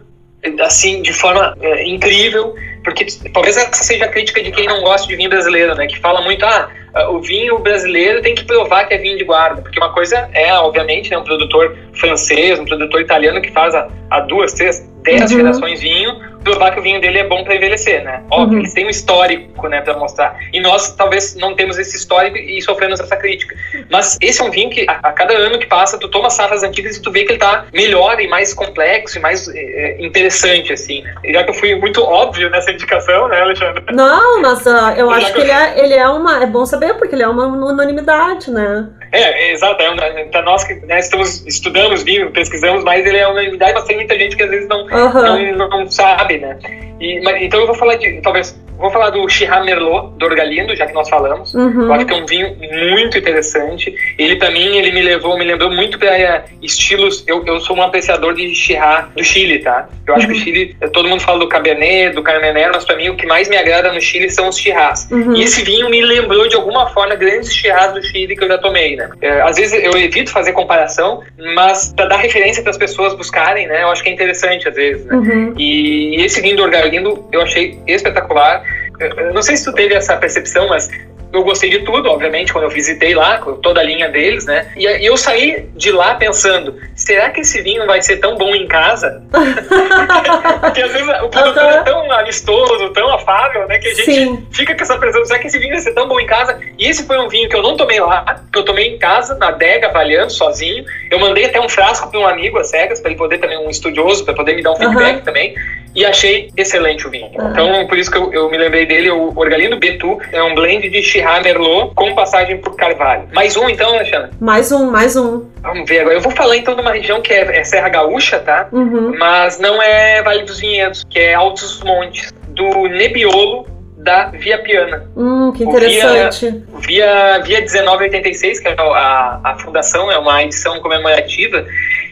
assim 0.61 1.01
de 1.01 1.13
forma 1.13 1.55
é, 1.61 1.87
incrível, 1.87 2.55
porque 2.83 3.05
talvez 3.33 3.57
essa 3.57 3.83
seja 3.83 4.05
a 4.05 4.07
crítica 4.07 4.41
de 4.43 4.51
quem 4.51 4.67
não 4.67 4.81
gosta 4.81 5.07
de 5.07 5.15
vinho 5.15 5.29
brasileiro, 5.29 5.75
né? 5.75 5.87
Que 5.87 5.99
fala 5.99 6.21
muito, 6.21 6.45
ah, 6.45 6.69
o 7.09 7.19
vinho 7.19 7.57
brasileiro 7.59 8.21
tem 8.21 8.35
que 8.35 8.43
provar 8.43 8.85
que 8.85 8.93
é 8.93 8.97
vinho 8.97 9.17
de 9.17 9.23
guarda, 9.23 9.61
porque 9.61 9.79
uma 9.79 9.93
coisa 9.93 10.29
é, 10.33 10.53
obviamente, 10.53 11.09
né, 11.09 11.17
um 11.17 11.23
produtor 11.23 11.75
francês, 11.93 12.59
um 12.59 12.65
produtor 12.65 13.01
italiano 13.01 13.41
que 13.41 13.51
faz 13.51 13.73
há, 13.75 14.19
duas, 14.21 14.53
três, 14.53 14.87
dez 15.01 15.31
uhum. 15.31 15.37
gerações 15.37 15.81
vinho, 15.81 16.33
provar 16.43 16.71
que 16.71 16.79
o 16.79 16.83
vinho 16.83 16.99
dele 16.99 17.19
é 17.19 17.23
bom 17.23 17.43
para 17.43 17.55
envelhecer, 17.55 18.03
né? 18.03 18.21
Óbvio, 18.29 18.55
uhum. 18.55 18.59
eles 18.59 18.73
têm 18.73 18.85
um 18.85 18.89
histórico, 18.89 19.67
né, 19.67 19.81
para 19.81 19.97
mostrar. 19.97 20.37
E 20.51 20.59
nós 20.59 20.93
talvez 20.95 21.35
não 21.35 21.55
temos 21.55 21.77
esse 21.77 21.95
histórico 21.95 22.37
e 22.37 22.61
sofremos 22.61 22.99
essa 22.99 23.15
crítica. 23.15 23.55
Mas 23.89 24.17
esse 24.21 24.41
é 24.41 24.43
um 24.43 24.51
vinho 24.51 24.69
que 24.69 24.85
a, 24.87 24.99
a 25.03 25.11
cada 25.13 25.33
ano 25.33 25.57
que 25.57 25.65
passa, 25.65 25.97
tu 25.97 26.07
toma 26.09 26.29
safras 26.29 26.63
antigas 26.63 26.97
e 26.97 27.01
tu 27.01 27.11
vê 27.11 27.23
que 27.23 27.31
ele 27.31 27.39
tá 27.39 27.65
melhor 27.73 28.19
e 28.19 28.27
mais 28.27 28.53
complexo 28.53 29.17
e 29.17 29.21
mais 29.21 29.47
é, 29.47 29.97
interessante, 29.99 30.73
assim. 30.73 31.03
Já 31.25 31.43
que 31.43 31.49
eu 31.49 31.55
fui 31.55 31.75
muito 31.75 32.03
óbvio 32.03 32.49
nessa 32.49 32.72
indicação, 32.73 33.27
né, 33.27 33.41
Alexandre? 33.41 33.83
Não, 33.93 34.41
mas 34.41 34.65
uh, 34.65 34.91
eu 34.97 35.09
acho 35.09 35.33
que 35.33 35.41
ele 35.41 35.51
é, 35.51 35.83
ele 35.83 35.93
é 35.93 36.07
uma. 36.07 36.43
É 36.43 36.45
bom 36.47 36.65
saber, 36.65 36.95
porque 36.95 37.15
ele 37.15 37.23
é 37.23 37.27
uma 37.27 37.45
unanimidade, 37.45 38.51
né? 38.51 38.87
É, 39.13 39.51
exato. 39.51 39.81
É 39.81 39.89
uma, 39.89 40.01
pra 40.31 40.41
nós 40.41 40.63
que 40.63 40.73
né, 40.87 40.99
estamos, 40.99 41.45
estudamos 41.45 42.01
vinho, 42.01 42.31
pesquisamos, 42.31 42.83
mas 42.83 43.05
ele 43.05 43.17
é 43.17 43.27
uma 43.27 43.33
unanimidade, 43.33 43.73
mas 43.75 43.85
tem 43.85 43.95
muita 43.95 44.17
gente 44.17 44.35
que 44.35 44.41
às 44.41 44.49
vezes 44.49 44.67
não, 44.67 44.85
uhum. 44.87 45.55
não, 45.55 45.69
não, 45.69 45.91
sabe, 45.91 46.39
né? 46.39 46.57
E, 46.99 47.21
mas, 47.21 47.41
então 47.41 47.59
eu 47.59 47.67
vou 47.67 47.75
falar 47.75 47.95
de. 47.95 48.19
Talvez 48.21 48.55
Vou 48.77 48.91
falar 48.91 49.11
do 49.11 49.27
Chirá 49.29 49.63
Merlot, 49.63 50.17
do 50.17 50.25
Orgalindo, 50.25 50.75
já 50.75 50.85
que 50.85 50.93
nós 50.93 51.07
falamos. 51.07 51.53
Uhum. 51.53 51.83
Eu 51.83 51.93
acho 51.93 52.05
que 52.05 52.13
é 52.13 52.17
um 52.17 52.25
vinho 52.25 52.55
muito 52.59 53.17
interessante. 53.17 53.95
Ele, 54.17 54.35
para 54.35 54.51
mim, 54.51 54.77
ele 54.77 54.91
me 54.91 55.01
levou, 55.01 55.37
me 55.37 55.45
lembrou 55.45 55.71
muito 55.71 55.97
para 55.97 56.17
é, 56.17 56.43
estilos. 56.61 57.23
Eu, 57.27 57.45
eu 57.45 57.61
sou 57.61 57.77
um 57.77 57.81
apreciador 57.81 58.33
de 58.33 58.53
Chirá 58.53 59.09
do 59.15 59.23
Chile, 59.23 59.59
tá? 59.59 59.87
Eu 60.05 60.15
acho 60.15 60.27
uhum. 60.27 60.33
que 60.33 60.37
o 60.37 60.39
uhum. 60.39 60.43
Chile, 60.43 60.77
todo 60.91 61.07
mundo 61.07 61.21
fala 61.21 61.39
do 61.39 61.47
Cabernet, 61.47 62.15
do 62.15 62.23
Carmener, 62.23 62.71
mas 62.73 62.83
para 62.83 62.95
mim 62.95 63.09
o 63.09 63.15
que 63.15 63.25
mais 63.25 63.47
me 63.47 63.55
agrada 63.55 63.93
no 63.93 64.01
Chile 64.01 64.29
são 64.29 64.49
os 64.49 64.57
Chirás. 64.57 65.07
Uhum. 65.11 65.35
E 65.35 65.43
esse 65.43 65.63
vinho 65.63 65.89
me 65.89 66.01
lembrou, 66.01 66.47
de 66.47 66.55
alguma 66.55 66.89
forma, 66.89 67.15
grandes 67.15 67.53
Chirás 67.53 67.93
do 67.93 68.03
Chile 68.03 68.35
que 68.35 68.43
eu 68.43 68.47
já 68.47 68.57
tomei, 68.57 68.95
né? 68.95 69.02
É, 69.21 69.41
às 69.41 69.57
vezes 69.57 69.73
eu 69.83 69.97
evito 69.97 70.31
fazer 70.31 70.53
comparação, 70.53 71.23
mas 71.55 71.93
para 71.95 72.05
dar 72.05 72.17
referência 72.17 72.61
para 72.61 72.71
as 72.71 72.77
pessoas 72.77 73.13
buscarem, 73.15 73.67
né? 73.67 73.83
Eu 73.83 73.89
acho 73.89 74.03
que 74.03 74.09
é 74.09 74.13
interessante, 74.13 74.67
às 74.67 74.75
vezes, 74.75 75.05
né? 75.05 75.15
Uhum. 75.15 75.53
E, 75.57 76.17
e 76.17 76.25
esse 76.25 76.41
vinho 76.41 76.57
do 76.57 76.63
Orgalindo 76.63 77.27
eu 77.31 77.41
achei 77.41 77.79
espetacular. 77.87 78.63
Eu 78.99 79.33
não 79.33 79.41
sei 79.41 79.57
se 79.57 79.65
tu 79.65 79.73
teve 79.73 79.93
essa 79.93 80.15
percepção, 80.17 80.69
mas 80.69 80.89
eu 81.33 81.43
gostei 81.43 81.69
de 81.69 81.79
tudo, 81.79 82.09
obviamente, 82.09 82.53
quando 82.53 82.65
eu 82.65 82.69
visitei 82.69 83.15
lá, 83.15 83.39
com 83.39 83.55
toda 83.55 83.81
a 83.81 83.83
linha 83.83 84.07
deles, 84.07 84.45
né? 84.45 84.71
E, 84.77 84.85
e 84.85 85.05
eu 85.05 85.17
saí 85.17 85.67
de 85.75 85.91
lá 85.91 86.13
pensando, 86.13 86.79
será 86.95 87.31
que 87.31 87.41
esse 87.41 87.59
vinho 87.61 87.85
vai 87.87 88.03
ser 88.03 88.17
tão 88.17 88.37
bom 88.37 88.53
em 88.53 88.67
casa? 88.67 89.23
Porque 90.61 90.81
às 90.81 90.91
vezes 90.91 91.07
o 91.23 91.29
produtor 91.29 91.63
é 91.63 91.81
tão 91.81 92.11
amistoso, 92.11 92.89
tão 92.91 93.11
afável, 93.11 93.67
né? 93.67 93.79
Que 93.79 93.87
a 93.87 93.93
gente 93.95 94.13
Sim. 94.13 94.47
fica 94.51 94.75
com 94.75 94.83
essa 94.83 94.95
pressão, 94.97 95.25
será 95.25 95.39
que 95.39 95.47
esse 95.47 95.57
vinho 95.57 95.71
vai 95.71 95.81
ser 95.81 95.93
tão 95.93 96.07
bom 96.07 96.19
em 96.19 96.27
casa? 96.27 96.59
E 96.77 96.87
esse 96.87 97.03
foi 97.07 97.17
um 97.17 97.27
vinho 97.27 97.49
que 97.49 97.55
eu 97.55 97.63
não 97.63 97.75
tomei 97.75 97.99
lá, 97.99 98.43
que 98.51 98.59
eu 98.59 98.63
tomei 98.63 98.93
em 98.93 98.99
casa, 98.99 99.33
na 99.35 99.47
adega, 99.47 99.87
avaliando, 99.87 100.31
sozinho. 100.31 100.85
Eu 101.09 101.17
mandei 101.17 101.45
até 101.45 101.59
um 101.59 101.67
frasco 101.67 102.11
para 102.11 102.19
um 102.19 102.27
amigo, 102.27 102.59
a 102.59 102.63
cegas, 102.63 103.01
para 103.01 103.09
ele 103.09 103.17
poder 103.17 103.39
também, 103.39 103.57
um 103.57 103.71
estudioso, 103.71 104.23
para 104.23 104.35
poder 104.35 104.55
me 104.55 104.61
dar 104.61 104.73
um 104.73 104.75
feedback 104.75 105.15
uhum. 105.15 105.21
também 105.21 105.55
e 105.95 106.05
achei 106.05 106.49
excelente 106.57 107.07
o 107.07 107.09
vinho. 107.09 107.29
Uhum. 107.37 107.51
Então, 107.51 107.87
por 107.87 107.97
isso 107.97 108.11
que 108.11 108.17
eu, 108.17 108.33
eu, 108.33 108.49
me 108.49 108.57
lembrei 108.57 108.85
dele, 108.85 109.11
o 109.11 109.31
Orgalindo 109.35 109.77
Betu, 109.77 110.19
é 110.31 110.41
um 110.41 110.55
blend 110.55 110.89
de 110.89 111.01
Chirá 111.01 111.41
Merlot 111.41 111.93
com 111.95 112.13
passagem 112.15 112.57
por 112.57 112.75
Carvalho. 112.75 113.27
Mais 113.33 113.55
um 113.55 113.69
então, 113.69 113.93
Alexandre? 113.93 114.31
Mais 114.39 114.71
um, 114.71 114.89
mais 114.91 115.15
um. 115.15 115.45
Vamos 115.61 115.87
ver 115.87 115.99
agora. 115.99 116.15
Eu 116.15 116.21
vou 116.21 116.31
falar 116.31 116.57
então 116.57 116.75
de 116.75 116.81
uma 116.81 116.91
região 116.91 117.21
que 117.21 117.31
é, 117.31 117.59
é 117.59 117.63
Serra 117.63 117.89
Gaúcha, 117.89 118.39
tá? 118.39 118.67
Uhum. 118.71 119.15
Mas 119.17 119.59
não 119.59 119.81
é 119.81 120.21
Vale 120.23 120.43
dos 120.43 120.59
Vinhedos, 120.59 121.03
que 121.09 121.19
é 121.19 121.33
Altos 121.33 121.81
Montes, 121.83 122.33
do 122.47 122.87
Nebbiolo 122.87 123.65
da 123.97 124.25
Via 124.25 124.57
Piana. 124.57 125.09
Hum, 125.15 125.53
que 125.55 125.63
interessante. 125.63 126.63
Via, 126.79 127.39
via, 127.39 127.61
via 127.61 127.61
1986, 127.61 128.59
que 128.59 128.67
é 128.67 128.75
a, 128.77 129.39
a 129.43 129.57
fundação, 129.59 130.11
é 130.11 130.17
uma 130.17 130.43
edição 130.43 130.79
comemorativa. 130.81 131.65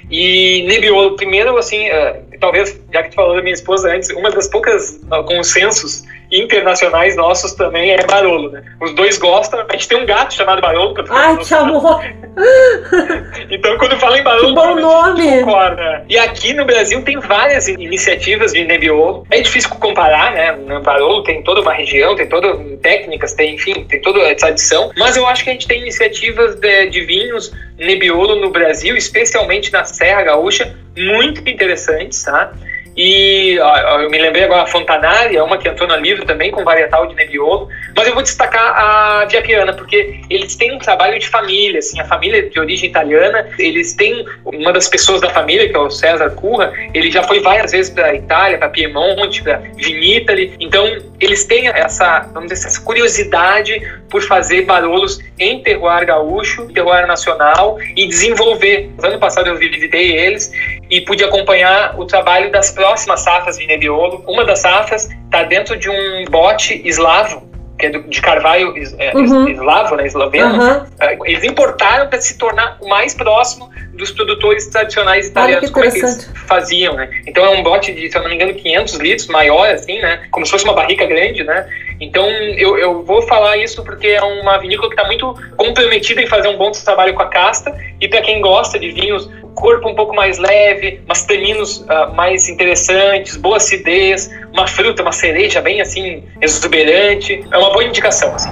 E 0.10 0.66
Nebbiolo, 0.68 1.16
primeiro, 1.16 1.58
assim, 1.58 1.90
uh, 1.90 2.31
talvez, 2.42 2.78
já 2.92 3.04
que 3.04 3.10
tu 3.10 3.16
falou 3.16 3.36
da 3.36 3.42
minha 3.42 3.54
esposa 3.54 3.94
antes, 3.94 4.10
uma 4.10 4.30
das 4.30 4.50
poucas 4.50 5.00
uh, 5.04 5.24
consensos 5.24 6.04
internacionais 6.32 7.16
nossos 7.16 7.54
também 7.54 7.92
é 7.92 8.06
Barolo, 8.06 8.52
né? 8.52 8.64
Os 8.80 8.94
dois 8.96 9.18
gostam. 9.18 9.66
A 9.68 9.74
gente 9.74 9.88
tem 9.88 10.02
um 10.02 10.06
gato 10.06 10.34
chamado 10.34 10.62
Barolo. 10.62 10.96
Ai, 11.10 11.38
que 11.38 11.54
amor! 11.54 12.02
então, 13.52 13.78
quando 13.78 13.98
fala 14.00 14.18
em 14.18 14.24
Barolo, 14.24 14.48
que 14.48 14.54
bom 14.54 14.76
nome! 14.76 15.40
Concorda. 15.44 16.06
E 16.08 16.18
aqui 16.18 16.54
no 16.54 16.66
Brasil 16.66 17.04
tem 17.04 17.20
várias 17.20 17.68
iniciativas 17.68 18.54
de 18.54 18.64
Nebbiolo. 18.64 19.26
É 19.30 19.42
difícil 19.42 19.70
comparar, 19.72 20.32
né? 20.32 20.52
No 20.54 20.82
Barolo 20.82 21.24
tem 21.24 21.44
toda 21.44 21.62
uma 21.62 21.74
região, 21.74 22.16
tem 22.16 22.28
toda 22.30 22.58
técnicas, 22.82 23.34
tem, 23.34 23.56
enfim, 23.56 23.86
tem 23.86 24.02
toda 24.02 24.32
a 24.32 24.36
tradição. 24.36 24.92
Mas 24.98 25.18
eu 25.18 25.28
acho 25.28 25.44
que 25.44 25.50
a 25.50 25.54
gente 25.54 25.68
tem 25.68 25.82
iniciativas 25.82 26.56
de, 26.56 26.88
de 26.88 27.02
vinhos 27.02 27.52
Nebbiolo 27.78 28.36
no 28.36 28.52
Brasil, 28.52 28.96
especialmente 28.96 29.74
na 29.74 29.84
Serra 29.84 30.24
Gaúcha, 30.24 30.76
muito 30.96 31.42
interessantes, 31.50 32.24
tá? 32.24 32.54
E 32.96 33.58
ó, 33.60 34.00
eu 34.02 34.10
me 34.10 34.18
lembrei 34.20 34.44
agora 34.44 34.64
a 34.64 34.68
Fontanari, 34.68 35.38
é 35.38 35.44
uma 35.44 35.58
que 35.58 35.68
entrou 35.68 35.88
no 35.88 35.96
livro 35.96 36.26
também 36.26 36.52
com 36.52 36.64
varietal 36.64 37.08
de 37.08 37.16
Nebbiolo, 37.16 37.70
mas 37.96 38.08
eu 38.08 38.14
vou 38.14 38.22
destacar 38.22 38.62
a 38.62 39.26
Via 39.26 39.42
Piana, 39.42 39.74
porque 39.74 40.22
eles 40.30 40.56
têm 40.56 40.74
um 40.74 40.80
trabalho 40.80 41.18
de 41.18 41.28
família, 41.28 41.80
assim, 41.80 42.00
a 42.00 42.06
família 42.06 42.50
de 42.50 42.60
origem 42.60 42.90
italiana, 42.90 43.48
eles 43.58 43.94
têm 43.94 44.26
uma 44.44 44.74
das 44.74 44.90
pessoas 44.90 45.22
da 45.22 45.30
família, 45.30 45.70
que 45.70 45.76
é 45.76 45.80
o 45.80 45.90
César 45.90 46.30
Curra, 46.32 46.74
ele 46.94 47.10
já 47.10 47.24
foi 47.24 47.40
várias 47.40 47.72
vezes 47.72 47.94
para 47.94 48.14
Itália, 48.14 48.58
para 48.58 48.70
Piemonte, 48.70 49.42
para 49.42 49.62
Vinítali, 49.76 50.54
então 50.60 50.86
eles 51.22 51.46
têm 51.46 51.68
essa, 51.68 52.28
vamos 52.34 52.52
dizer, 52.52 52.68
essa 52.68 52.82
curiosidade 52.82 53.80
por 54.10 54.24
fazer 54.24 54.66
barolos 54.66 55.20
em 55.40 55.62
terroir 55.62 56.06
gaúcho, 56.06 56.66
terroir 56.74 57.06
nacional 57.06 57.78
e 57.96 58.08
desenvolver. 58.08 58.90
Ano 59.04 59.20
passado 59.20 59.48
eu 59.48 59.56
visitei 59.56 60.18
eles 60.18 60.52
e 60.90 61.00
pude 61.02 61.24
acompanhar 61.24 61.98
o 62.00 62.06
trabalho 62.06 62.52
das 62.52 62.72
próximas 62.72 63.22
safras 63.22 63.58
de 63.58 63.68
Nebbiolo. 63.68 64.24
Uma 64.28 64.44
das 64.44 64.60
safras 64.60 65.10
está 65.26 65.44
dentro 65.44 65.78
de 65.78 65.90
um 65.90 66.26
bote 66.30 66.82
eslavo, 66.84 67.48
que 67.78 67.86
é 67.86 67.90
de 67.90 68.22
carvalho 68.22 68.74
é, 68.98 69.16
uhum. 69.16 69.48
eslavo, 69.48 69.96
né, 69.96 70.08
esloveno. 70.08 70.56
Uhum. 70.56 70.86
Eles 71.26 71.44
importaram 71.44 72.10
para 72.10 72.20
se 72.20 72.38
tornar 72.38 72.78
o 72.82 72.90
mais 72.90 73.14
próximo 73.14 73.70
dos 74.02 74.12
produtores 74.12 74.66
tradicionais 74.66 75.28
italianos, 75.28 75.70
como 75.70 75.86
é 75.86 75.92
que 75.92 76.00
eles 76.00 76.28
faziam, 76.48 76.96
né? 76.96 77.08
Então 77.28 77.46
é 77.46 77.50
um 77.50 77.62
bote 77.62 77.94
de, 77.94 78.10
se 78.10 78.18
eu 78.18 78.24
não 78.24 78.30
me 78.30 78.36
engano, 78.36 78.52
500 78.52 78.96
litros, 78.96 79.28
maior 79.28 79.70
assim, 79.70 80.00
né? 80.00 80.24
Como 80.32 80.44
se 80.44 80.52
fosse 80.52 80.66
uma 80.66 80.74
barrica 80.74 81.06
grande, 81.06 81.44
né? 81.44 81.70
Então 82.00 82.28
eu, 82.58 82.80
eu 82.80 83.04
vou 83.04 83.22
falar 83.22 83.58
isso 83.58 83.84
porque 83.84 84.08
é 84.08 84.22
uma 84.24 84.58
vinícola 84.58 84.90
que 84.90 84.96
está 84.96 85.06
muito 85.06 85.36
comprometida 85.56 86.20
em 86.20 86.26
fazer 86.26 86.48
um 86.48 86.58
bom 86.58 86.72
trabalho 86.72 87.14
com 87.14 87.22
a 87.22 87.28
casta 87.28 87.72
e 88.02 88.08
para 88.08 88.24
quem 88.24 88.42
gosta 88.42 88.80
de 88.80 88.90
vinhos 88.90 89.30
corpo 89.54 89.88
um 89.88 89.94
pouco 89.94 90.16
mais 90.16 90.40
leve, 90.40 91.02
mas 91.06 91.24
taninos 91.26 91.82
uh, 91.82 92.12
mais 92.16 92.50
interessantes, 92.50 93.38
boa 93.38 93.58
acidez, 93.58 94.32
uma 94.52 94.66
fruta, 94.66 95.04
uma 95.04 95.12
cereja 95.12 95.62
bem 95.62 95.80
assim 95.80 96.24
exuberante. 96.42 97.46
É 97.52 97.58
uma 97.58 97.70
boa 97.70 97.84
indicação. 97.84 98.34
Assim 98.34 98.50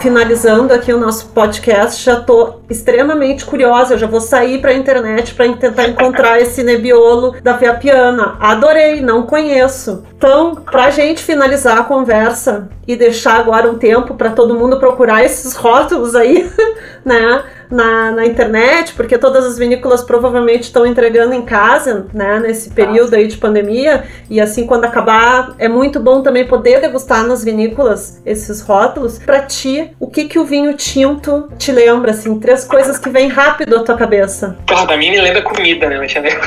finalizando 0.00 0.72
aqui 0.72 0.92
o 0.92 0.98
nosso 0.98 1.28
podcast, 1.28 2.02
já 2.02 2.14
estou 2.14 2.62
extremamente 2.70 3.44
curiosa, 3.44 3.98
já 3.98 4.06
vou 4.06 4.20
sair 4.20 4.58
para 4.60 4.70
a 4.70 4.74
internet 4.74 5.34
para 5.34 5.52
tentar 5.52 5.88
encontrar 5.88 6.40
esse 6.40 6.62
nebiolo 6.62 7.36
da 7.42 7.52
Via 7.52 7.74
Piana. 7.74 8.36
Adorei, 8.40 9.00
não 9.02 9.24
conheço. 9.24 10.04
Então, 10.16 10.54
para 10.54 10.86
a 10.86 10.90
gente 10.90 11.22
finalizar 11.22 11.78
a 11.78 11.84
conversa 11.84 12.68
e 12.88 12.96
deixar 12.96 13.38
agora 13.38 13.70
um 13.70 13.76
tempo 13.76 14.14
para 14.14 14.30
todo 14.30 14.54
mundo 14.54 14.78
procurar 14.78 15.22
esses 15.22 15.54
rótulos 15.54 16.14
aí, 16.16 16.50
né? 17.04 17.44
Na, 17.70 18.10
na 18.10 18.26
internet, 18.26 18.94
porque 18.94 19.16
todas 19.16 19.44
as 19.44 19.56
vinícolas 19.56 20.02
provavelmente 20.02 20.64
estão 20.64 20.84
entregando 20.84 21.34
em 21.34 21.42
casa, 21.42 22.06
né, 22.12 22.40
nesse 22.40 22.70
período 22.70 23.14
aí 23.14 23.26
de 23.26 23.36
pandemia, 23.36 24.04
e 24.28 24.40
assim 24.40 24.66
quando 24.66 24.84
acabar, 24.84 25.54
é 25.58 25.68
muito 25.68 26.00
bom 26.00 26.22
também 26.22 26.46
poder 26.46 26.80
degustar 26.80 27.26
nas 27.26 27.44
vinícolas 27.44 28.20
esses 28.26 28.60
rótulos. 28.60 29.18
Para 29.18 29.42
ti, 29.42 29.92
o 30.00 30.08
que 30.08 30.24
que 30.24 30.38
o 30.38 30.44
vinho 30.44 30.74
tinto 30.74 31.48
te 31.58 31.70
lembra, 31.70 32.10
assim, 32.10 32.38
três 32.40 32.64
coisas 32.64 32.98
que 32.98 33.08
vêm 33.08 33.28
rápido 33.28 33.76
à 33.76 33.82
tua 33.84 33.96
cabeça? 33.96 34.56
Ah, 34.70 34.86
pra 34.86 34.96
mim 34.96 35.10
me 35.10 35.20
lembra 35.20 35.42
comida, 35.42 35.88
né, 35.88 35.96
Alexandre? 35.96 36.30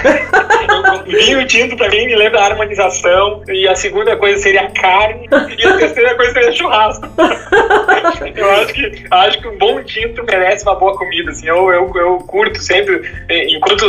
vinho 1.07 1.45
tinto 1.47 1.75
pra 1.77 1.89
mim 1.89 2.05
me 2.05 2.15
lembra 2.15 2.41
a 2.41 2.45
harmonização, 2.45 3.43
e 3.47 3.67
a 3.67 3.75
segunda 3.75 4.15
coisa 4.17 4.41
seria 4.41 4.69
carne, 4.71 5.29
e 5.57 5.65
a 5.65 5.77
terceira 5.77 6.15
coisa 6.15 6.33
seria 6.33 6.51
churrasco. 6.51 7.07
eu 8.35 8.51
acho 8.51 8.73
que, 8.73 9.05
acho 9.09 9.41
que 9.41 9.47
um 9.47 9.57
bom 9.57 9.83
tinto 9.83 10.23
merece 10.23 10.63
uma 10.63 10.75
boa 10.75 10.97
comida 10.97 11.12
comida, 11.13 11.31
assim, 11.31 11.47
eu, 11.47 11.71
eu, 11.71 11.91
eu 11.95 12.17
curto 12.19 12.59
sempre, 12.59 13.01
é, 13.29 13.45
enquanto 13.53 13.85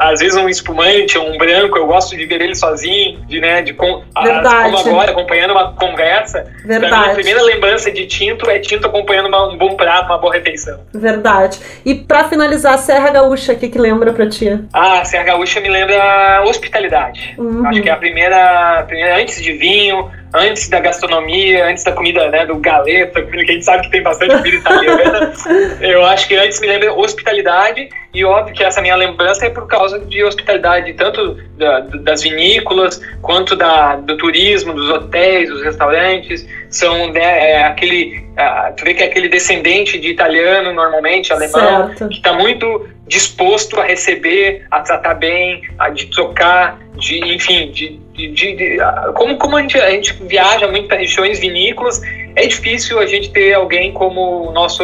às 0.00 0.20
vezes 0.20 0.36
um 0.36 0.48
espumante, 0.48 1.18
um 1.18 1.36
branco, 1.36 1.76
eu 1.76 1.86
gosto 1.86 2.16
de 2.16 2.24
ver 2.24 2.40
ele 2.40 2.54
sozinho, 2.54 3.20
de, 3.26 3.40
né, 3.40 3.62
de 3.62 3.74
com, 3.74 4.02
Verdade. 4.22 4.70
como 4.70 4.78
agora, 4.78 5.10
acompanhando 5.10 5.50
uma 5.50 5.72
conversa. 5.72 6.46
Verdade. 6.64 6.90
Pra 6.90 7.04
mim, 7.04 7.10
a 7.10 7.14
primeira 7.14 7.42
lembrança 7.42 7.90
de 7.90 8.06
tinto 8.06 8.48
é 8.48 8.58
tinto 8.60 8.86
acompanhando 8.86 9.26
uma, 9.26 9.48
um 9.48 9.56
bom 9.56 9.74
prato, 9.74 10.06
uma 10.06 10.18
boa 10.18 10.32
refeição. 10.32 10.80
Verdade. 10.94 11.58
E 11.84 11.94
pra 11.94 12.24
finalizar, 12.24 12.78
Serra 12.78 13.10
Gaúcha, 13.10 13.52
o 13.52 13.56
que 13.56 13.68
que 13.68 13.78
lembra 13.78 14.12
pra 14.12 14.28
ti? 14.28 14.48
Ah, 14.72 15.00
a 15.00 15.04
Serra 15.04 15.24
Gaúcha 15.24 15.60
me 15.60 15.68
lembra 15.68 16.44
hospitalidade. 16.46 17.34
Uhum. 17.36 17.66
Acho 17.66 17.82
que 17.82 17.88
é 17.88 17.92
a 17.92 17.96
primeira, 17.96 18.78
a 18.80 18.82
primeira 18.84 19.20
antes 19.20 19.42
de 19.42 19.52
vinho, 19.52 20.10
antes 20.34 20.68
da 20.68 20.80
gastronomia, 20.80 21.66
antes 21.66 21.84
da 21.84 21.92
comida, 21.92 22.28
né, 22.28 22.46
do 22.46 22.56
galeto, 22.56 23.24
que 23.26 23.36
a 23.36 23.44
gente 23.44 23.64
sabe 23.64 23.84
que 23.84 23.90
tem 23.90 24.02
bastante 24.02 24.36
comida 24.36 24.56
italiana, 24.56 25.32
eu 25.80 26.04
acho 26.04 26.28
que 26.28 26.36
antes 26.36 26.60
me 26.60 26.66
lembra 26.66 26.92
hospitalidade 26.92 27.88
e 28.12 28.24
óbvio 28.24 28.54
que 28.54 28.64
essa 28.64 28.80
minha 28.80 28.96
lembrança 28.96 29.46
é 29.46 29.50
por 29.50 29.66
causa 29.66 29.98
de 30.00 30.24
hospitalidade, 30.24 30.92
tanto 30.94 31.36
da, 31.56 31.80
das 31.80 32.22
vinícolas, 32.22 33.00
quanto 33.20 33.54
da, 33.54 33.96
do 33.96 34.16
turismo, 34.16 34.72
dos 34.72 34.88
hotéis, 34.88 35.48
dos 35.48 35.62
restaurantes, 35.62 36.46
são 36.70 37.12
né, 37.12 37.52
é 37.52 37.64
aquele, 37.64 38.18
uh, 38.32 38.74
tu 38.76 38.84
vê 38.84 38.94
que 38.94 39.02
é 39.02 39.06
aquele 39.06 39.28
descendente 39.28 39.98
de 39.98 40.08
italiano 40.08 40.72
normalmente, 40.72 41.32
alemão, 41.32 41.88
certo. 41.88 42.08
que 42.08 42.16
está 42.16 42.32
muito 42.32 42.88
disposto 43.08 43.80
a 43.80 43.84
receber, 43.84 44.66
a 44.70 44.80
tratar 44.80 45.14
bem, 45.14 45.62
a 45.78 45.88
de 45.88 46.06
trocar, 46.06 46.78
de 46.96 47.18
enfim, 47.34 47.70
de, 47.70 47.98
de, 48.12 48.28
de, 48.28 48.56
de 48.56 48.78
como 49.14 49.36
como 49.38 49.56
a 49.56 49.62
gente, 49.62 49.78
a 49.78 49.90
gente 49.90 50.12
viaja 50.22 50.68
muito 50.68 50.88
para 50.88 50.98
regiões 50.98 51.40
vinícolas, 51.40 52.00
é 52.36 52.46
difícil 52.46 53.00
a 53.00 53.06
gente 53.06 53.30
ter 53.30 53.54
alguém 53.54 53.92
como 53.92 54.48
o 54.48 54.52
nosso 54.52 54.82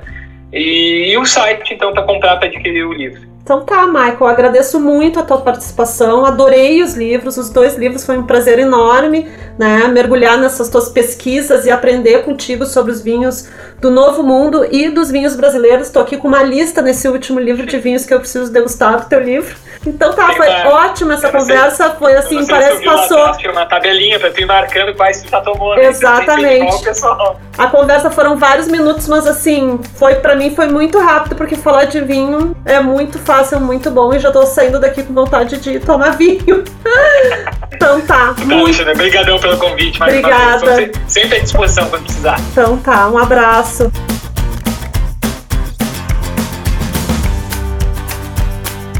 E, 0.52 1.10
e 1.10 1.18
o 1.18 1.26
site, 1.26 1.74
então, 1.74 1.92
para 1.92 2.04
comprar, 2.04 2.36
para 2.36 2.46
adquirir 2.46 2.86
o 2.86 2.92
livro. 2.92 3.20
Então 3.46 3.60
tá, 3.60 3.86
Michael, 3.86 4.26
agradeço 4.26 4.80
muito 4.80 5.20
a 5.20 5.22
tua 5.22 5.38
participação, 5.38 6.26
adorei 6.26 6.82
os 6.82 6.94
livros, 6.94 7.36
os 7.36 7.48
dois 7.48 7.76
livros 7.76 8.04
foi 8.04 8.18
um 8.18 8.24
prazer 8.24 8.58
enorme, 8.58 9.30
né, 9.56 9.86
mergulhar 9.86 10.36
nessas 10.36 10.68
tuas 10.68 10.88
pesquisas 10.88 11.64
e 11.64 11.70
aprender 11.70 12.24
contigo 12.24 12.66
sobre 12.66 12.90
os 12.90 13.00
vinhos 13.00 13.48
do 13.80 13.88
Novo 13.88 14.24
Mundo 14.24 14.66
e 14.68 14.88
dos 14.88 15.12
vinhos 15.12 15.36
brasileiros. 15.36 15.86
Estou 15.86 16.02
aqui 16.02 16.16
com 16.16 16.26
uma 16.26 16.42
lista 16.42 16.82
nesse 16.82 17.06
último 17.06 17.38
livro 17.38 17.64
de 17.64 17.78
vinhos 17.78 18.04
que 18.04 18.12
eu 18.12 18.18
preciso 18.18 18.52
degustar 18.52 19.02
do 19.02 19.08
teu 19.08 19.20
livro. 19.20 19.54
Então 19.86 20.12
tá, 20.12 20.32
foi 20.32 20.48
ótima 20.48 21.14
essa 21.14 21.30
conversa, 21.30 21.90
foi 21.90 22.16
assim, 22.16 22.44
parece 22.44 22.80
que 22.80 22.84
passou. 22.84 23.32
Tinha 23.36 23.52
uma 23.52 23.66
tabelinha 23.66 24.18
para 24.18 24.32
tu 24.32 24.40
ir 24.40 24.46
marcando 24.46 24.94
quais 24.96 25.22
tu 25.22 25.42
tomou. 25.44 25.76
Né? 25.76 25.86
Exatamente. 25.86 26.74
A 27.56 27.68
conversa 27.68 28.10
foram 28.10 28.36
vários 28.36 28.66
minutos, 28.66 29.06
mas 29.06 29.26
assim, 29.26 29.78
foi 29.94 30.16
para 30.16 30.34
mim 30.34 30.54
foi 30.54 30.66
muito 30.66 30.98
rápido, 30.98 31.36
porque 31.36 31.54
falar 31.54 31.84
de 31.84 32.00
vinho 32.00 32.56
é 32.64 32.80
muito 32.80 33.18
fácil, 33.20 33.35
muito 33.60 33.90
bom, 33.90 34.14
e 34.14 34.18
já 34.18 34.30
tô 34.30 34.44
saindo 34.46 34.80
daqui 34.80 35.02
com 35.02 35.12
vontade 35.12 35.58
de 35.58 35.78
tomar 35.80 36.16
vinho. 36.16 36.64
então 37.72 38.00
tá. 38.00 38.34
Muito... 38.44 38.84
Né? 38.84 38.92
Obrigadão 38.92 39.38
pelo 39.38 39.56
convite, 39.56 39.98
mas 39.98 40.14
Obrigada. 40.14 40.90
sempre 41.06 41.38
à 41.38 41.40
disposição 41.40 41.88
quando 41.88 42.04
precisar. 42.04 42.40
Então 42.52 42.78
tá, 42.78 43.08
um 43.08 43.18
abraço. 43.18 43.90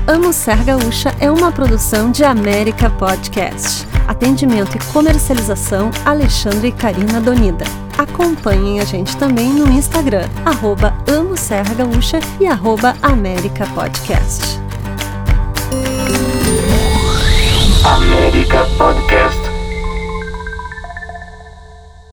Amo 0.06 0.32
Ser 0.32 0.62
Gaúcha 0.62 1.12
é 1.20 1.30
uma 1.30 1.50
produção 1.50 2.12
de 2.12 2.22
América 2.22 2.88
Podcast. 2.90 3.95
Atendimento 4.06 4.76
e 4.76 4.92
comercialização 4.92 5.90
Alexandre 6.04 6.68
e 6.68 6.72
Karina 6.72 7.20
Donida. 7.20 7.64
Acompanhem 7.98 8.80
a 8.80 8.84
gente 8.84 9.16
também 9.16 9.50
no 9.50 9.70
Instagram, 9.70 10.28
arroba 10.44 10.94
Amo 11.08 11.36
Serra 11.36 11.74
Gaúcha 11.74 12.20
e 12.38 12.46
arroba 12.46 12.94
América 13.02 13.66
Podcast. 13.74 14.60
América 17.84 18.66
Podcast. 18.76 19.45